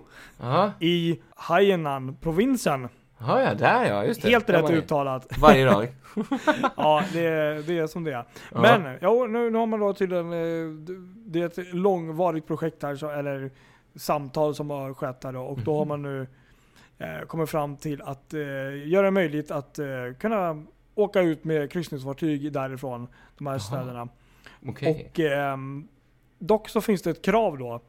i 0.80 1.20
Hainan-provinsen. 1.34 2.88
Ja, 3.20 3.42
ja, 3.42 3.54
där 3.54 3.84
ja, 3.84 4.04
just 4.04 4.22
det. 4.22 4.28
Helt 4.28 4.50
rätt 4.50 4.70
uttalat. 4.70 5.26
Varje 5.38 5.64
dag. 5.64 5.88
Ja, 6.76 7.02
det, 7.12 7.26
är- 7.26 7.62
det 7.66 7.78
är 7.78 7.86
som 7.86 8.04
det 8.04 8.10
är. 8.12 8.24
Ja. 8.54 8.60
Men, 8.60 8.98
ja, 9.00 9.26
nu, 9.26 9.50
nu 9.50 9.58
har 9.58 9.66
man 9.66 9.80
då 9.80 9.94
tydligen, 9.94 10.32
eh, 10.32 10.70
det 11.26 11.40
är 11.42 11.46
ett 11.46 11.74
långvarigt 11.74 12.46
projekt 12.46 12.82
här, 12.82 12.96
så, 12.96 13.10
eller 13.10 13.50
samtal 13.94 14.54
som 14.54 14.70
har 14.70 14.94
skett 14.94 15.24
här 15.24 15.32
då, 15.32 15.40
och 15.42 15.58
då 15.58 15.78
har 15.78 15.84
man 15.84 16.02
nu 16.02 16.26
eh, 16.98 17.26
kommit 17.26 17.50
fram 17.50 17.76
till 17.76 18.02
att 18.02 18.34
eh, 18.34 18.40
göra 18.88 19.02
det 19.02 19.10
möjligt 19.10 19.50
att 19.50 19.78
eh, 19.78 19.86
kunna 20.18 20.62
åka 20.94 21.20
ut 21.20 21.44
med 21.44 21.72
kryssningsfartyg 21.72 22.52
därifrån, 22.52 23.08
de 23.38 23.46
här 23.46 23.58
städerna. 23.58 24.08
Okej. 24.66 25.10
Och 25.12 25.20
ehm, 25.20 25.88
dock 26.38 26.68
så 26.68 26.80
finns 26.80 27.02
det 27.02 27.10
ett 27.10 27.24
krav 27.24 27.58
då. 27.58 27.80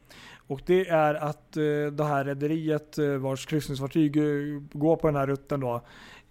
Och 0.51 0.61
det 0.65 0.87
är 0.89 1.13
att 1.13 1.57
eh, 1.57 1.63
det 1.91 2.03
här 2.03 2.25
rederiet 2.25 2.97
eh, 2.97 3.05
vars 3.07 3.45
kryssningsfartyg 3.45 4.17
eh, 4.17 4.23
går 4.73 4.95
på 4.95 5.07
den 5.07 5.15
här 5.15 5.27
rutten 5.27 5.59
då, 5.59 5.81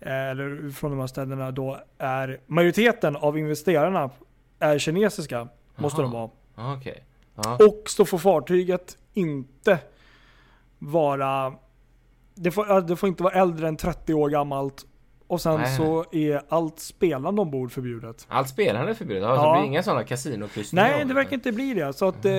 eller 0.00 0.70
från 0.70 0.90
de 0.90 1.00
här 1.00 1.06
städerna 1.06 1.50
då, 1.50 1.78
är 1.98 2.40
majoriteten 2.46 3.16
av 3.16 3.38
investerarna 3.38 4.10
är 4.58 4.78
kinesiska. 4.78 5.48
Måste 5.76 6.02
de 6.02 6.10
vara. 6.10 6.30
Ja. 6.56 6.78
Och 7.54 7.82
så 7.86 8.04
får 8.04 8.18
fartyget 8.18 8.98
inte 9.14 9.78
vara, 10.78 11.54
det 12.34 12.50
får, 12.50 12.80
det 12.80 12.96
får 12.96 13.08
inte 13.08 13.22
vara 13.22 13.34
äldre 13.34 13.68
än 13.68 13.76
30 13.76 14.14
år 14.14 14.28
gammalt. 14.28 14.86
Och 15.26 15.40
sen 15.40 15.60
Nej. 15.60 15.76
så 15.76 16.04
är 16.12 16.42
allt 16.48 16.78
spelande 16.78 17.40
ombord 17.40 17.72
förbjudet. 17.72 18.26
Allt 18.28 18.48
spelande 18.48 18.90
är 18.90 18.94
förbjudet? 18.94 19.24
Alltså, 19.24 19.46
Ja. 19.46 19.54
det 19.54 19.60
blir 19.60 19.68
inga 19.68 19.82
sådana 19.82 20.04
kasinokryssningar? 20.04 20.88
Nej, 20.88 21.04
det 21.04 21.14
verkar 21.14 21.34
inte 21.34 21.52
bli 21.52 21.74
det. 21.74 21.92
Så 21.92 22.08
att 22.08 22.24
eh, 22.24 22.32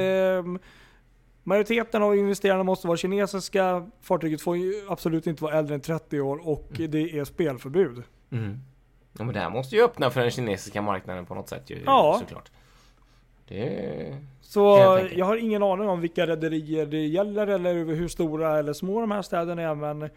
majoriteten 1.44 2.04
av 2.04 2.16
investerarna 2.18 2.64
måste 2.64 2.88
vara 2.88 2.98
kinesiska. 2.98 3.90
Fartyget 4.02 4.42
får 4.42 4.58
ju 4.58 4.74
absolut 4.90 5.28
inte 5.28 5.44
vara 5.44 5.54
äldre 5.58 5.76
än 5.76 5.82
30 5.82 6.22
år 6.22 6.48
och 6.48 6.68
det 6.90 7.20
är 7.20 7.26
spelförbud. 7.26 8.04
Mm. 8.32 8.60
Ja, 9.18 9.24
men 9.24 9.34
det 9.34 9.40
här 9.40 9.50
måste 9.50 9.76
ju 9.76 9.84
öppna 9.84 10.10
för 10.10 10.22
den 10.22 10.32
kinesiska 10.32 10.82
marknaden 10.82 11.26
på 11.26 11.36
något 11.36 11.50
sätt 11.50 11.70
ju, 11.70 11.82
Ja. 11.86 12.18
såklart. 12.20 12.52
Det... 13.48 14.18
Så 14.42 14.96
enkelt. 14.96 15.18
jag 15.18 15.26
har 15.26 15.36
ingen 15.38 15.64
aning 15.64 15.90
om 15.90 16.02
vilka 16.02 16.28
rederier 16.28 16.86
det 16.86 17.06
gäller 17.08 17.48
eller 17.48 17.74
hur 17.74 18.08
stora 18.08 18.60
eller 18.60 18.74
små 18.74 19.02
de 19.02 19.12
här 19.12 19.22
städerna 19.22 19.62
är. 19.62 19.76
Men 19.76 20.10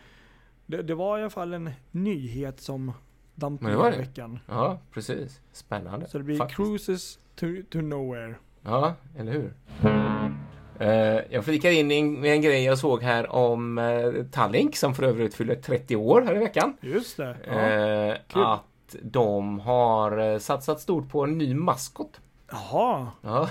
det, 0.66 0.82
det 0.82 0.94
var 0.94 1.18
i 1.18 1.20
alla 1.20 1.30
fall 1.30 1.54
en 1.54 1.70
nyhet 1.90 2.60
som 2.60 2.92
damp 3.34 3.60
ner 3.60 3.70
i 3.88 3.90
det. 3.90 3.98
veckan. 3.98 4.38
Ja, 4.48 4.78
precis. 4.92 5.40
Spännande. 5.52 6.08
Så 6.08 6.18
det 6.18 6.24
blir 6.24 6.36
Faktiskt. 6.38 6.56
cruises 6.56 7.18
to, 7.36 7.46
to 7.70 7.80
nowhere. 7.80 8.34
Ja, 8.62 8.94
eller 9.18 9.32
hur? 9.32 9.52
Eh, 10.80 11.20
jag 11.30 11.44
flikar 11.44 11.70
in 11.70 12.20
med 12.20 12.32
en 12.32 12.42
grej 12.42 12.64
jag 12.64 12.78
såg 12.78 13.02
här 13.02 13.32
om 13.32 13.78
uh, 13.78 14.24
Tallink 14.24 14.76
som 14.76 14.94
för 14.94 15.02
övrigt 15.02 15.34
fyller 15.34 15.54
30 15.54 15.96
år 15.96 16.22
här 16.22 16.36
i 16.36 16.38
veckan. 16.38 16.76
Just 16.80 17.16
det. 17.16 17.36
Ja. 17.46 17.60
Eh, 17.60 18.16
kul. 18.28 18.42
att 18.42 18.96
de 19.02 19.60
har 19.60 20.18
eh, 20.18 20.38
satsat 20.38 20.80
stort 20.80 21.10
på 21.10 21.24
en 21.24 21.38
ny 21.38 21.54
maskot. 21.54 22.20
Jaha. 22.50 23.06
Ja, 23.22 23.48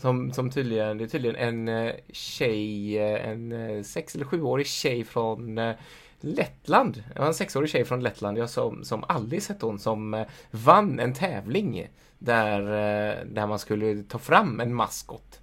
som, 0.00 0.32
som 0.32 0.50
tydligen, 0.50 0.98
det 0.98 1.04
är 1.04 1.08
tydligen 1.08 1.36
en 1.36 1.86
eh, 1.86 1.94
tjej, 2.12 2.98
eh, 2.98 3.28
en 3.28 3.52
eh, 3.52 3.82
sex 3.82 4.14
eller 4.14 4.24
sjuårig 4.24 4.66
tjej 4.66 5.04
från 5.04 5.58
eh, 5.58 5.74
Lettland. 6.20 7.02
Det 7.14 7.20
var 7.20 7.26
en 7.26 7.34
sexårig 7.34 7.70
tjej 7.70 7.84
från 7.84 8.02
Lettland, 8.02 8.38
jag 8.38 8.50
som, 8.50 8.84
som 8.84 9.04
Alice 9.08 9.52
hette 9.52 9.66
hon, 9.66 9.78
som 9.78 10.14
eh, 10.14 10.26
vann 10.50 11.00
en 11.00 11.14
tävling 11.14 11.88
där, 12.18 12.60
eh, 12.60 13.24
där 13.26 13.46
man 13.46 13.58
skulle 13.58 14.02
ta 14.02 14.18
fram 14.18 14.60
en 14.60 14.74
maskot 14.74 15.40
eh, 15.40 15.41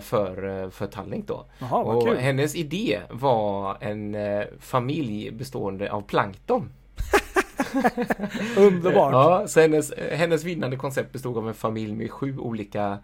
för, 0.00 0.62
eh, 0.62 0.70
för 0.70 0.86
Tallink 0.86 1.26
då. 1.26 1.46
Vad 1.58 1.96
Och 1.96 2.06
kul. 2.06 2.16
hennes 2.16 2.54
idé 2.54 3.00
var 3.10 3.76
en 3.80 4.14
eh, 4.14 4.44
familj 4.60 5.30
bestående 5.30 5.92
av 5.92 6.00
plankton. 6.02 6.70
Underbart. 8.56 9.12
Ja, 9.12 9.48
så 9.48 9.60
hennes, 9.60 9.92
hennes 10.12 10.44
vinnande 10.44 10.76
koncept 10.76 11.12
bestod 11.12 11.36
av 11.38 11.48
en 11.48 11.54
familj 11.54 11.92
med 11.94 12.10
sju 12.10 12.38
olika 12.38 12.98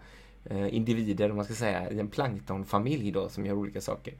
eh, 0.45 0.75
individer, 0.75 1.29
om 1.29 1.35
man 1.35 1.45
ska 1.45 1.53
säga, 1.53 1.91
i 1.91 1.99
en 1.99 2.07
planktonfamilj 2.07 3.11
då, 3.11 3.29
som 3.29 3.45
gör 3.45 3.53
olika 3.53 3.81
saker. 3.81 4.13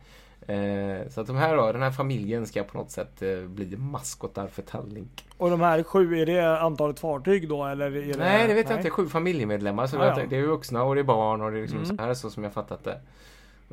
Eh, 0.47 1.09
så 1.09 1.21
att 1.21 1.27
de 1.27 1.35
här 1.35 1.57
då, 1.57 1.71
den 1.71 1.81
här 1.81 1.91
familjen 1.91 2.47
ska 2.47 2.63
på 2.63 2.77
något 2.77 2.91
sätt 2.91 3.21
eh, 3.21 3.39
bli 3.41 3.77
maskotar 3.77 4.47
för 4.47 4.61
Tallink. 4.61 5.25
Och 5.37 5.49
de 5.49 5.61
här 5.61 5.83
sju, 5.83 6.17
är 6.19 6.25
det 6.25 6.59
antalet 6.59 6.99
fartyg 6.99 7.49
då 7.49 7.65
eller? 7.65 7.85
Är 7.85 7.91
det, 8.13 8.17
Nej, 8.17 8.47
det 8.47 8.53
vet 8.53 8.69
jag 8.69 8.79
inte. 8.79 8.89
Sju 8.89 9.07
familjemedlemmar. 9.07 9.87
Så 9.87 9.97
Ah, 9.97 9.99
det, 9.99 10.05
ja. 10.07 10.19
är, 10.21 10.27
det 10.27 10.37
är 10.37 10.41
vuxna 10.41 10.83
och 10.83 10.95
det 10.95 11.01
är 11.01 11.05
barn 11.05 11.41
och 11.41 11.51
det 11.51 11.57
är 11.57 11.61
liksom 11.61 11.83
Mm. 11.83 11.97
så 11.97 12.03
här 12.03 12.13
så 12.13 12.29
som 12.29 12.43
jag 12.43 12.53
fattat 12.53 12.83
det. 12.83 12.99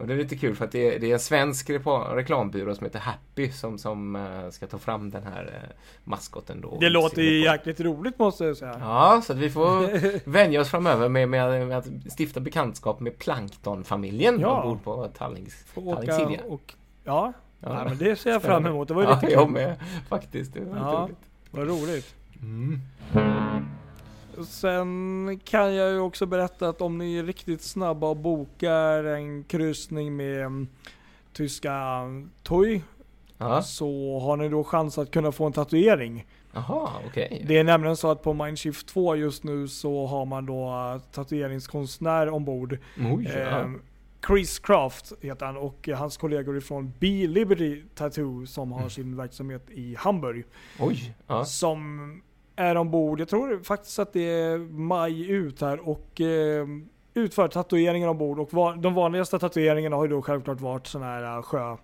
Och 0.01 0.07
det 0.07 0.13
är 0.15 0.19
lite 0.19 0.37
kul 0.37 0.57
för 0.57 0.65
att 0.65 0.73
det 0.73 0.95
är, 0.95 0.99
det 1.01 1.11
är 1.11 1.13
en 1.13 1.21
svensk 1.21 1.71
reklambyrå 2.15 2.75
som 2.75 2.85
heter 2.85 2.99
Happy 2.99 3.53
som, 3.53 3.79
som 3.79 4.17
eh, 4.17 4.51
ska 4.51 4.67
ta 4.67 4.79
fram 4.79 5.11
den 5.11 5.23
här 5.23 5.61
eh, 5.63 5.71
maskoten 6.05 6.61
då. 6.61 6.79
Det 6.81 6.89
låter 6.89 7.23
ju 7.23 7.45
jäkligt 7.45 7.81
roligt 7.81 8.19
måste 8.19 8.45
jag 8.45 8.57
säga. 8.57 8.77
Ja, 8.81 9.23
så 9.25 9.33
att 9.33 9.39
vi 9.39 9.51
får 9.51 9.91
vänja 10.31 10.61
oss 10.61 10.69
framöver 10.71 11.09
med, 11.09 11.29
med, 11.29 11.67
med 11.67 11.79
att 11.79 11.87
stifta 12.19 12.41
bekantskap 12.41 13.01
med 13.01 13.19
planktonfamiljen 13.19 14.41
Ja. 14.41 14.63
ombord 14.63 14.85
på 14.85 15.09
Tallings 15.19 15.65
åka 15.75 16.13
Silja. 16.13 16.41
och... 16.49 16.75
Ja, 17.05 17.33
Ja. 17.63 17.75
Nej, 17.75 17.85
men 17.89 17.99
det 17.99 18.17
ser 18.17 18.31
jag 18.31 18.43
fram 18.43 18.67
emot. 18.67 18.89
Det 18.89 18.95
var 18.95 19.03
ju 19.03 19.09
ja, 19.09 19.15
lite 19.21 19.33
jag 19.33 19.43
kul. 19.45 19.53
med 19.53 19.77
faktiskt. 20.09 20.55
Det 20.55 20.61
var 20.61 20.77
Ja. 20.77 21.03
roligt. 21.07 21.19
Vad 21.51 21.69
roligt. 21.69 22.15
Mm. 22.43 22.81
Sen 24.47 25.41
kan 25.45 25.75
jag 25.75 25.91
ju 25.93 25.99
också 26.01 26.27
berätta 26.27 26.69
att 26.69 26.81
om 26.81 26.99
ni 26.99 27.17
är 27.17 27.23
riktigt 27.25 27.63
snabba 27.63 28.07
och 28.09 28.17
bokar 28.17 29.05
en 29.05 29.45
kryssning 29.45 30.17
med 30.17 30.41
mm, 30.41 30.69
tyska 31.33 32.03
TUI 32.43 32.83
Ja. 33.39 33.63
så 33.63 34.19
har 34.19 34.37
ni 34.37 34.49
då 34.49 34.65
chans 34.65 34.99
att 34.99 35.11
kunna 35.11 35.33
få 35.33 35.47
en 35.47 35.53
tatuering. 35.53 36.27
Jaha, 36.53 36.89
okej. 37.07 37.45
Det 37.49 37.59
är 37.59 37.65
nämligen 37.65 37.97
så 37.97 38.11
att 38.11 38.23
på 38.23 38.33
Mindshift 38.35 38.89
2 38.89 39.17
just 39.17 39.45
nu 39.45 39.69
så 39.69 40.07
har 40.07 40.25
man 40.25 40.47
då 40.47 40.67
äh, 40.95 41.01
tatueringskonstnär 41.13 42.29
ombord. 42.29 42.79
Oj, 42.99 43.25
ja. 43.35 43.41
Ehm, 43.61 43.83
Chris 44.27 44.59
Craft 44.59 45.13
heter 45.21 45.47
han 45.47 45.57
och 45.57 45.89
hans 45.95 46.17
kollegor 46.17 46.57
ifrån 46.59 46.93
Be 46.99 47.07
Liberty 47.27 47.83
Tattoo 47.95 48.47
som 48.47 48.73
har 48.73 48.79
Mm. 48.81 48.91
sin 48.91 49.17
verksamhet 49.17 49.71
i 49.71 49.95
Hamburg. 49.99 50.45
Oj, 50.81 51.15
ja. 51.27 51.45
Som 51.45 52.23
är 52.61 52.77
ombord, 52.77 53.21
jag 53.21 53.29
tror 53.29 53.63
faktiskt 53.63 53.99
att 53.99 54.13
det 54.13 54.21
är 54.31 54.59
maj 54.59 55.31
ut 55.31 55.61
här 55.61 55.89
och 55.89 56.21
eh, 56.21 56.67
utför 57.15 57.49
tatueringar 57.49 58.09
ombord. 58.09 58.39
Och 58.39 58.53
va- 58.53 58.75
de 58.77 58.95
vanligaste 58.95 59.39
tatueringarna 59.39 59.97
har 59.97 60.05
ju 60.05 60.11
då 60.11 60.23
självklart 60.23 60.61
varit 60.61 60.87
sådana 60.87 61.11
här 61.13 61.37
eh, 61.37 61.43
sjö 61.43 61.77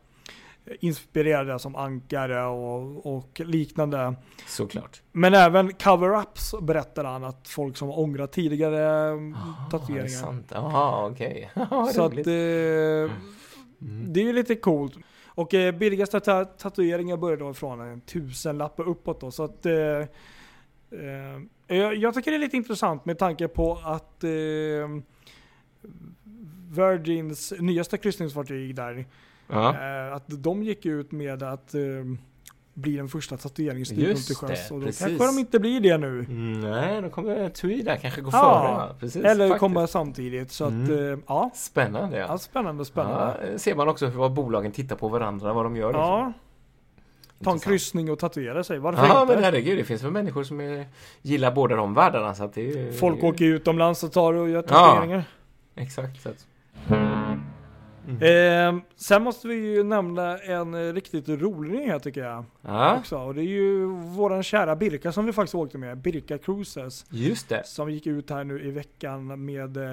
inspirerade 0.81 1.59
som 1.59 1.77
ankare 1.77 2.45
och, 2.47 3.17
och 3.17 3.41
liknande. 3.45 4.15
Såklart. 4.47 5.03
Men 5.12 5.35
även 5.35 5.71
cover-ups 5.71 6.61
berättar 6.62 7.05
han 7.05 7.25
att 7.25 7.49
folk 7.49 7.77
som 7.77 7.91
ångrat 7.91 8.33
tidigare 8.33 9.09
eh, 9.11 9.17
det 9.17 9.71
tatueringar. 9.71 10.09
sant? 10.09 10.51
Jaha, 10.55 11.07
okej. 11.11 11.51
Ja, 11.71 11.87
Så 11.95 12.05
att 12.05 12.12
eh, 12.27 13.17
Mm. 13.81 14.12
det 14.12 14.21
är 14.21 14.25
ju 14.25 14.33
lite 14.33 14.55
coolt. 14.55 14.95
Och 15.27 15.55
eh, 15.55 15.75
billigaste 15.75 16.21
ta- 16.21 16.45
tatueringar 16.45 17.17
börjar 17.17 17.37
då 17.37 17.55
från 17.55 17.81
en 17.81 18.01
tusenlapp 18.01 18.81
och 18.81 18.91
uppåt 18.91 19.21
då. 19.21 19.31
Så 19.31 19.45
att 19.45 19.67
eh, 19.67 19.73
eh, 19.75 20.07
jag, 21.66 21.96
jag 21.96 22.14
tycker 22.14 22.31
det 22.31 22.37
är 22.37 22.38
lite 22.38 22.57
intressant 22.57 23.05
med 23.05 23.18
tanke 23.18 23.49
på 23.49 23.79
att 23.85 24.25
eh, 24.25 24.31
Virgins 26.70 27.53
nyaste 27.59 27.99
kryssningsfartyg 27.99 28.75
där, 28.75 29.07
Ja. 29.49 29.75
eh, 30.09 30.14
att 30.14 30.25
de 30.27 30.62
gick 30.62 30.87
ut 30.87 31.12
med 31.12 31.42
att 31.42 31.75
eh, 31.75 31.81
bli 32.75 32.96
den 32.96 33.09
första 33.09 33.37
tatueringsstudion 33.37 34.11
Just 34.11 34.27
till 34.27 34.37
sjöss. 34.37 34.70
Och 34.70 34.81
då 34.81 34.87
precis. 34.87 35.07
kanske 35.07 35.27
de 35.27 35.38
inte 35.38 35.59
blir 35.59 35.81
det 35.81 35.99
nu. 35.99 36.18
Mm, 36.29 36.61
Nej, 36.61 37.03
då 37.03 37.09
kommer 37.11 37.49
TUI 37.49 37.83
där 37.83 37.96
kanske 37.96 38.20
gå 38.20 38.31
Ja, 38.33 38.61
före. 38.61 38.72
Ja, 38.88 38.94
precis, 39.01 39.25
Eller 39.25 39.49
faktiskt. 39.49 39.61
komma 39.61 39.87
samtidigt. 39.87 40.51
Så 40.53 40.64
att 40.64 40.70
Mm. 40.70 41.12
eh, 41.12 41.18
ja, 41.27 41.51
Spännande, 41.55 42.18
ja, 42.18 42.27
ja. 42.29 42.38
spännande, 42.38 42.85
spännande. 42.85 43.49
Ja, 43.53 43.59
ser 43.59 43.75
man 43.75 43.88
också 43.88 44.07
hur 44.07 44.18
vad 44.18 44.33
bolagen 44.33 44.72
tittar 44.72 44.96
på 44.96 45.09
varandra, 45.09 45.53
vad 45.53 45.64
de 45.64 45.77
gör. 45.77 45.88
Liksom. 45.88 46.33
Ja, 47.38 47.44
ta 47.44 47.53
en 47.53 47.59
kryssning 47.59 48.11
och 48.11 48.18
tatuera 48.18 48.64
sig. 48.64 48.79
Varför 48.79 49.07
Ja, 49.07 49.22
inte? 49.22 49.35
men 49.35 49.44
herregud, 49.44 49.79
det 49.79 49.85
finns 49.85 50.03
väl 50.03 50.11
människor 50.12 50.44
som 50.44 50.61
är, 50.61 50.87
gillar 51.22 51.53
båda 51.53 51.77
de 51.77 51.94
världarna 51.94 52.35
så 52.35 52.44
att 52.44 52.55
det 52.55 52.61
är 52.70 52.77
ju... 52.87 52.92
Folk 52.92 53.25
åker 53.25 53.44
utomlands 53.44 54.03
och 54.05 54.12
tar 54.12 54.35
och 54.35 54.49
gör 54.49 54.57
Ja. 54.57 54.62
tatueringar. 54.62 55.25
Exakt. 55.75 56.22
Så 56.22 56.29
att, 56.29 56.46
Eh, 58.20 58.77
sen 58.96 59.22
måste 59.22 59.49
vi 59.49 59.55
ju 59.55 59.83
nämna 59.85 60.38
en 60.38 60.75
eh, 60.75 60.92
riktigt 60.92 61.29
rolig 61.29 61.70
nyhet 61.72 62.03
tycker 62.03 62.25
jag. 62.25 62.44
ja, 62.62 62.96
Också. 62.99 63.18
Och 63.18 63.35
det 63.35 63.40
är 63.42 63.44
ju 63.49 63.85
våran 63.87 64.42
kära 64.42 64.77
Birka 64.77 65.12
som 65.12 65.27
vi 65.27 65.33
faktiskt 65.33 65.55
åkte 65.55 65.79
med. 65.79 65.99
Birka 65.99 66.38
Cruises. 66.38 67.05
just 67.11 67.49
det. 67.49 67.62
Som 67.66 67.90
gick 67.90 68.07
ut 68.07 68.31
här 68.31 68.44
nu 68.44 68.62
i 68.62 68.70
veckan 68.70 69.44
med 69.44 69.77
eh, 69.77 69.92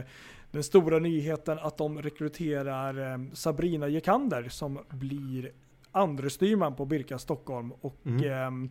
den 0.52 0.64
stora 0.64 1.00
nyheten 1.00 1.60
att 1.62 1.78
de 1.78 2.02
rekryterar 2.02 3.12
eh, 3.14 3.18
Sabrina 3.34 3.88
Jekander 3.88 4.48
som 4.50 4.80
blir 4.90 5.52
andre 5.96 6.30
styrman 6.30 6.76
på 6.76 6.86
Birka 6.86 7.18
Stockholm. 7.18 7.72
Och 7.82 7.98
Mm. 8.06 8.24
ehm, 8.32 8.70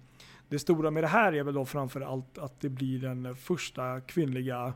det 0.48 0.58
stora 0.58 0.90
med 0.90 1.02
det 1.02 1.08
här 1.08 1.32
är 1.32 1.42
väl 1.42 1.54
då 1.54 1.64
framför 1.64 2.00
allt 2.00 2.38
att 2.38 2.60
det 2.60 2.68
blir 2.68 2.98
den 2.98 3.36
första 3.36 4.00
kvinnliga 4.00 4.72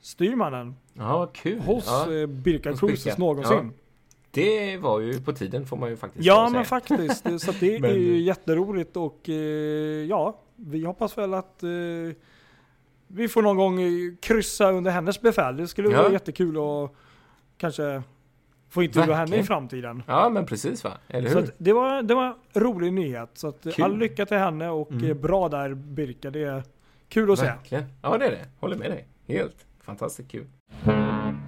styrmannen 0.00 0.74
Ja, 0.94 1.30
kul. 1.34 1.60
hos 1.60 1.86
ja, 1.86 2.12
eh, 2.14 2.26
Birka 2.26 2.70
hos 2.70 2.80
Cruises 2.80 3.04
Birka. 3.04 3.18
någonsin. 3.18 3.72
det 4.30 4.76
var 4.76 5.00
ju 5.00 5.20
på 5.20 5.32
tiden 5.32 5.66
får 5.66 5.76
man 5.76 5.90
ju 5.90 5.96
faktiskt 5.96 6.24
Ja, 6.26 6.34
lov 6.36 6.44
att 6.46 6.52
men 6.52 6.64
säga. 6.64 6.80
faktiskt. 6.80 7.40
Så 7.46 7.52
det 7.60 7.80
Men- 7.80 7.90
är 7.90 7.94
ju 7.94 8.20
jätteroligt 8.20 8.96
och 8.96 9.28
eh, 9.28 9.34
ja, 10.08 10.40
vi 10.56 10.84
hoppas 10.84 11.18
väl 11.18 11.34
att 11.34 11.62
eh, 11.62 11.68
vi 13.08 13.28
får 13.28 13.42
någon 13.42 13.56
gång 13.56 13.82
eh, 13.82 14.14
kryssa 14.22 14.70
under 14.72 14.90
hennes 14.90 15.20
befäl. 15.20 15.56
Det 15.56 15.68
skulle 15.68 15.90
Ja. 15.90 16.02
vara 16.02 16.12
jättekul 16.12 16.56
att 16.56 16.92
kanske 17.56 18.02
få 18.74 18.82
intervjua 18.82 19.14
henne 19.14 19.22
i 19.26 19.30
Verkligen. 19.30 19.46
framtiden. 19.46 20.02
Ja, 20.06 20.28
men 20.28 20.46
precis 20.46 20.84
va? 20.84 20.90
Eller 21.08 21.30
Så 21.30 21.38
hur? 21.38 21.44
att 21.44 21.54
det, 21.58 21.72
var, 21.72 22.02
det 22.02 22.14
var 22.14 22.26
en 22.26 22.62
rolig 22.62 22.92
nyhet. 22.92 23.30
Så 23.34 23.48
att 23.48 23.62
Kul. 23.74 23.84
all 23.84 23.98
lycka 23.98 24.26
till 24.26 24.36
henne 24.36 24.68
och 24.68 24.90
Mm. 24.92 25.04
eh, 25.10 25.14
bra 25.16 25.48
där 25.48 25.74
Birka. 25.74 26.30
Det 26.30 26.42
är 26.44 26.62
kul 27.08 27.30
att 27.32 27.38
se. 27.38 27.46
Verkligen. 27.46 27.84
Ja, 28.02 28.18
det 28.18 28.26
är 28.26 28.30
det. 28.30 28.46
Håller 28.60 28.76
med 28.76 28.90
dig. 28.90 29.08
Helt 29.28 29.56
fantastiskt 29.82 30.30
kul. 30.30 30.46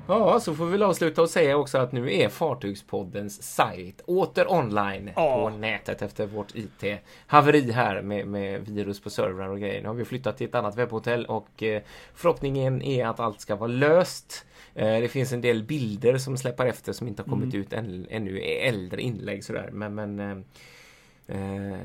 Ja, 0.09 0.41
så 0.41 0.55
får 0.55 0.65
vi 0.67 0.73
väl 0.73 0.83
avsluta 0.83 1.23
och 1.23 1.31
säga 1.31 1.57
också 1.57 1.79
att 1.79 1.93
nu 1.93 2.15
är 2.15 2.29
Fartygspoddens 2.29 3.43
sajt 3.43 4.01
åter 4.07 4.53
online 4.53 5.11
Ja. 5.17 5.51
på 5.51 5.57
nätet 5.57 6.03
efter 6.03 6.27
vårt 6.27 6.55
IT-haveri 6.55 7.71
här 7.73 8.03
med, 8.03 8.27
med 8.27 8.61
virus 8.69 9.01
på 9.01 9.11
servrar 9.11 9.49
och 9.49 9.61
grejer. 9.61 9.83
Nu 9.83 9.89
har 9.89 9.95
vi 9.95 10.05
flyttat 10.05 10.37
till 10.37 10.47
ett 10.49 10.55
annat 10.55 10.77
webbhotell 10.77 11.27
och 11.27 11.63
eh, 11.63 11.83
förhoppningen 12.15 12.83
är 12.83 13.07
att 13.07 13.21
allt 13.21 13.41
ska 13.41 13.57
vara 13.57 13.69
löst. 13.71 14.47
Eh, 14.75 15.01
det 15.01 15.09
finns 15.09 15.33
en 15.33 15.41
del 15.41 15.63
bilder 15.63 16.19
som 16.19 16.37
släpar 16.37 16.67
efter 16.67 16.93
som 16.93 17.09
inte 17.09 17.23
har 17.23 17.29
kommit 17.31 17.55
Mm. 17.55 17.61
ut 17.61 17.73
än, 17.73 18.07
ännu, 18.11 18.39
äldre 18.41 19.03
inlägg 19.03 19.45
sådär. 19.45 19.69
Men, 19.73 19.95
men 19.95 20.21
eh, 20.21 20.37
Eh, 21.29 21.39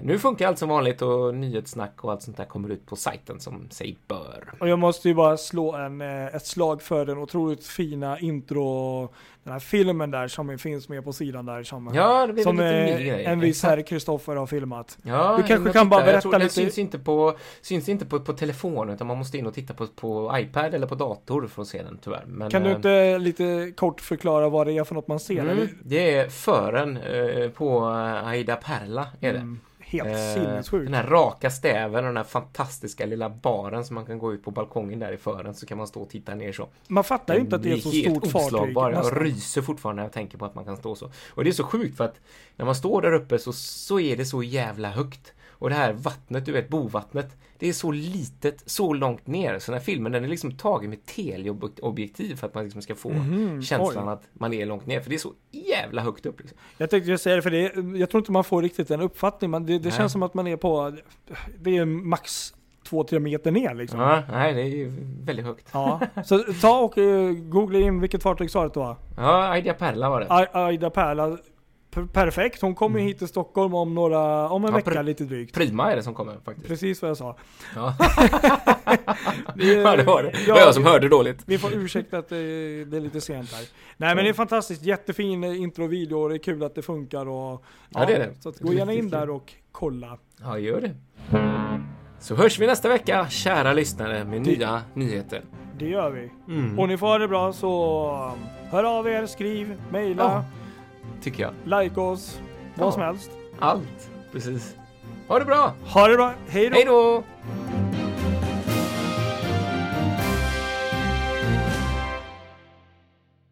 nu 0.03 0.19
funkar 0.19 0.47
allt 0.47 0.59
som 0.59 0.69
vanligt 0.69 1.01
och 1.01 1.35
nyhetssnack 1.35 2.03
och 2.03 2.11
allt 2.11 2.21
sånt 2.21 2.37
där 2.37 2.45
kommer 2.45 2.69
ut 2.69 2.85
på 2.85 2.95
sajten 2.95 3.39
som 3.39 3.69
sig 3.69 3.97
bör. 4.07 4.53
Och 4.59 4.69
jag 4.69 4.79
måste 4.79 5.07
ju 5.07 5.13
bara 5.15 5.37
slå 5.37 5.73
en, 5.75 6.01
eh, 6.01 6.25
ett 6.35 6.45
slag 6.45 6.81
för 6.81 7.05
den 7.05 7.17
otroligt 7.17 7.65
fina 7.67 8.19
intro, 8.19 9.09
den 9.43 9.53
här 9.53 9.59
filmen 9.59 10.11
där 10.11 10.27
som 10.27 10.57
finns 10.57 10.89
med 10.89 11.03
på 11.03 11.13
sidan 11.13 11.45
där 11.45 11.63
som, 11.63 11.91
Ja, 11.93 12.27
det 12.27 12.33
blir 12.33 12.43
som 12.43 12.59
en 12.59 12.85
liten 12.85 12.99
eh, 13.01 13.05
grej. 13.07 13.25
en 13.25 13.39
viss 13.39 13.63
herr 13.63 13.81
Kristoffer 13.81 14.35
har 14.35 14.45
filmat. 14.47 14.97
Ja, 15.03 15.37
Du 15.37 15.43
kanske 15.43 15.73
kan 15.73 15.89
bara 15.89 16.05
berätta 16.05 16.37
lite- 16.37 16.49
syns 16.53 16.77
inte 16.77 16.99
på, 16.99 17.37
syns 17.61 17.89
inte 17.89 18.05
på, 18.05 18.19
på 18.19 18.33
telefon 18.33 18.89
utan 18.89 19.07
man 19.07 19.17
måste 19.17 19.37
in 19.37 19.47
och 19.47 19.53
titta 19.53 19.73
på, 19.73 19.87
på 19.87 20.31
iPad 20.37 20.73
eller 20.73 20.87
på 20.87 20.95
dator 20.95 21.47
för 21.47 21.61
att 21.61 21.67
se 21.67 21.83
den 21.83 21.99
tyvärr. 22.03 22.23
Men, 22.27 22.49
Kan 22.51 22.63
du 22.63 22.69
eh, 22.69 22.75
inte 22.75 23.17
lite 23.17 23.71
kort 23.77 24.01
förklara 24.01 24.49
vad 24.49 24.67
det 24.67 24.77
är 24.77 24.83
för 24.83 24.95
något 24.95 25.07
man 25.07 25.19
ser? 25.19 25.39
Mm, 25.39 25.67
det 25.83 26.15
är 26.15 26.29
fören 26.29 26.97
eh, 26.97 27.49
på 27.49 27.77
eh, 27.77 28.27
Aida 28.27 28.55
Perla 28.55 29.07
är 29.33 29.33
det. 29.33 29.39
Mm, 29.39 29.59
helt 29.79 30.09
Eh, 30.09 30.33
sinnessjukt. 30.33 30.85
Den 30.85 30.93
här 30.93 31.07
raka 31.07 31.49
stäven 31.49 31.95
och 31.95 32.09
den 32.09 32.17
här 32.17 32.23
fantastiska 32.23 33.05
lilla 33.05 33.29
baren 33.29 33.85
som 33.85 33.95
man 33.95 34.05
kan 34.05 34.19
gå 34.19 34.33
ut 34.33 34.43
på 34.43 34.51
balkongen 34.51 34.99
där 34.99 35.11
i 35.11 35.17
fören 35.17 35.55
så 35.55 35.65
kan 35.65 35.77
man 35.77 35.87
stå 35.87 36.01
och 36.01 36.09
titta 36.09 36.35
ner 36.35 36.51
så. 36.51 36.67
Man 36.87 37.03
fattar 37.03 37.33
ju 37.33 37.39
inte 37.39 37.55
att 37.55 37.63
det 37.63 37.71
är 37.71 37.77
så 37.77 37.91
stort 37.91 38.27
fartyg. 38.27 38.77
Jag 38.77 39.25
ryser 39.25 39.61
fortfarande 39.61 39.99
när 40.01 40.05
jag 40.05 40.13
tänker 40.13 40.37
på 40.37 40.45
att 40.45 40.55
man 40.55 40.65
kan 40.65 40.77
stå 40.77 40.95
så. 40.95 41.11
Och 41.29 41.43
det 41.43 41.49
är 41.49 41.53
så 41.53 41.63
sjukt 41.63 41.97
för 41.97 42.03
att 42.03 42.19
när 42.55 42.65
man 42.65 42.75
står 42.75 43.01
där 43.01 43.13
uppe 43.13 43.39
så, 43.39 43.53
så 43.53 43.99
är 43.99 44.17
det 44.17 44.25
så 44.25 44.43
jävla 44.43 44.89
högt. 44.89 45.33
Och 45.61 45.69
det 45.69 45.75
här 45.75 45.93
vattnet, 45.93 46.45
du 46.45 46.51
vet 46.51 46.69
bovattnet, 46.69 47.37
det 47.57 47.69
är 47.69 47.73
så 47.73 47.91
litet, 47.91 48.63
så 48.65 48.93
långt 48.93 49.27
ner. 49.27 49.59
Så 49.59 49.71
den 49.71 49.79
här 49.79 49.85
filmen 49.85 50.11
den 50.11 50.23
är 50.23 50.27
liksom 50.27 50.51
tagen 50.57 50.89
med 50.89 51.05
teleobjektiv 51.05 52.35
för 52.35 52.47
att 52.47 52.53
man 52.55 52.63
liksom 52.63 52.81
ska 52.81 52.95
få 52.95 53.09
Mhm, 53.09 53.61
känslan 53.61 54.07
oj. 54.07 54.13
att 54.13 54.23
man 54.33 54.53
är 54.53 54.65
långt 54.65 54.85
ner. 54.85 55.01
För 55.01 55.09
det 55.09 55.15
är 55.15 55.19
så 55.19 55.33
jävla 55.51 56.01
högt 56.01 56.25
upp. 56.25 56.39
Liksom. 56.39 56.57
Jag 56.77 56.89
tänkte 56.89 57.11
just 57.11 57.23
säga 57.23 57.35
det, 57.35 57.41
för 57.41 57.51
det, 57.51 57.97
jag 57.99 58.09
tror 58.09 58.21
inte 58.21 58.31
man 58.31 58.43
får 58.43 58.61
riktigt 58.61 58.91
en 58.91 59.01
uppfattning. 59.01 59.51
Men 59.51 59.65
det, 59.65 59.79
det 59.79 59.91
känns 59.91 60.11
som 60.11 60.23
att 60.23 60.33
man 60.33 60.47
är 60.47 60.57
på, 60.57 60.97
det 61.59 61.77
är 61.77 61.85
max 61.85 62.53
2-3 62.89 63.19
meter 63.19 63.51
ner 63.51 63.73
liksom. 63.73 63.99
Ja, 63.99 64.23
nej, 64.31 64.53
det 64.53 64.61
är 64.61 64.65
ju 64.65 64.91
väldigt 65.23 65.45
högt. 65.45 65.69
Ja. 65.73 65.99
Så 66.25 66.39
ta 66.61 66.79
och 66.79 66.97
uh, 66.97 67.31
googla 67.31 67.79
in 67.79 68.01
vilket 68.01 68.23
fartyg 68.23 68.51
sa 68.51 68.59
det 68.59 68.65
att 68.67 68.73
det 68.73 68.79
var? 68.79 68.95
Ja, 69.17 69.47
Aida 69.49 69.73
Perla 69.73 70.09
var 70.09 70.19
det. 70.19 70.27
A- 70.29 70.47
Aida 70.53 70.89
Pärla. 70.89 71.37
Per- 71.91 72.05
perfekt, 72.05 72.61
hon 72.61 72.75
kommer 72.75 72.99
hit 72.99 73.17
till 73.17 73.27
Stockholm 73.27 73.73
om 73.73 73.93
några, 73.95 74.49
om 74.49 74.63
en 74.63 74.69
Mm. 74.69 74.81
Ja, 74.85 74.89
vecka 74.91 75.01
lite 75.01 75.23
drygt. 75.23 75.55
Prima 75.55 75.91
är 75.91 75.95
det 75.95 76.03
som 76.03 76.13
kommer 76.13 76.37
faktiskt. 76.45 76.67
Precis 76.67 77.01
vad 77.01 77.09
jag 77.09 77.17
sa. 77.17 77.37
Ja, 77.75 77.95
Det, 79.55 79.65
ja 79.73 79.95
det 79.95 80.03
var 80.03 80.23
det. 80.23 80.29
Det 80.29 80.41
ja, 80.47 80.53
var 80.53 80.61
jag 80.61 80.73
som 80.73 80.83
hörde 80.85 81.09
dåligt. 81.09 81.43
Vi 81.45 81.57
får 81.57 81.73
ursäkta 81.73 82.17
att 82.17 82.29
det, 82.29 82.35
det 82.85 82.97
är 82.97 83.01
lite 83.01 83.21
sent 83.21 83.51
här. 83.53 83.65
Nej 83.97 84.15
men 84.15 84.23
det 84.23 84.29
är 84.29 84.33
fantastiskt, 84.33 84.83
jättefin 84.83 85.43
introvideo 85.43 86.17
och 86.17 86.29
det 86.29 86.35
är 86.35 86.39
kul 86.39 86.63
att 86.63 86.75
det 86.75 86.81
funkar 86.81 87.27
och 87.27 87.63
Ja, 87.89 88.05
det 88.05 88.13
är 88.15 88.19
det. 88.19 88.33
Så 88.41 88.49
att 88.49 88.59
gå 88.59 88.73
gärna 88.73 88.93
in 88.93 89.09
där 89.09 89.29
och 89.29 89.53
kolla. 89.71 90.17
Ja, 90.41 90.57
gör 90.59 90.81
det. 90.81 90.95
Så 92.19 92.35
hörs 92.35 92.59
vi 92.59 92.67
nästa 92.67 92.89
vecka, 92.89 93.27
kära 93.29 93.73
lyssnare, 93.73 94.23
med 94.25 94.41
nya 94.41 94.81
nyheter. 94.93 95.41
Det 95.79 95.85
gör 95.89 96.11
vi. 96.11 96.31
Mm. 96.53 96.79
Och 96.79 96.87
ni 96.87 96.97
får 96.97 97.07
ha 97.07 97.17
det 97.17 97.27
bra 97.27 97.53
så 97.53 98.31
hör 98.71 98.83
av 98.99 99.07
er, 99.07 99.25
skriv, 99.25 99.81
mejla, 99.91 100.23
Ja. 100.23 100.45
Tycker 101.21 101.43
jag. 101.43 101.81
like 101.83 101.99
oss, 101.99 102.39
vad 102.75 102.87
Ja. 102.87 102.91
som 102.91 103.01
helst. 103.01 103.31
Allt. 103.59 104.09
Precis. 104.31 104.75
Ha 105.27 105.39
det 105.39 105.45
bra! 105.45 105.73
Ha 105.85 106.07
det 106.07 106.15
bra, 106.15 106.33
hej 106.47 106.69
då! 106.69 106.75
Hej 106.75 106.85
då! 106.85 107.23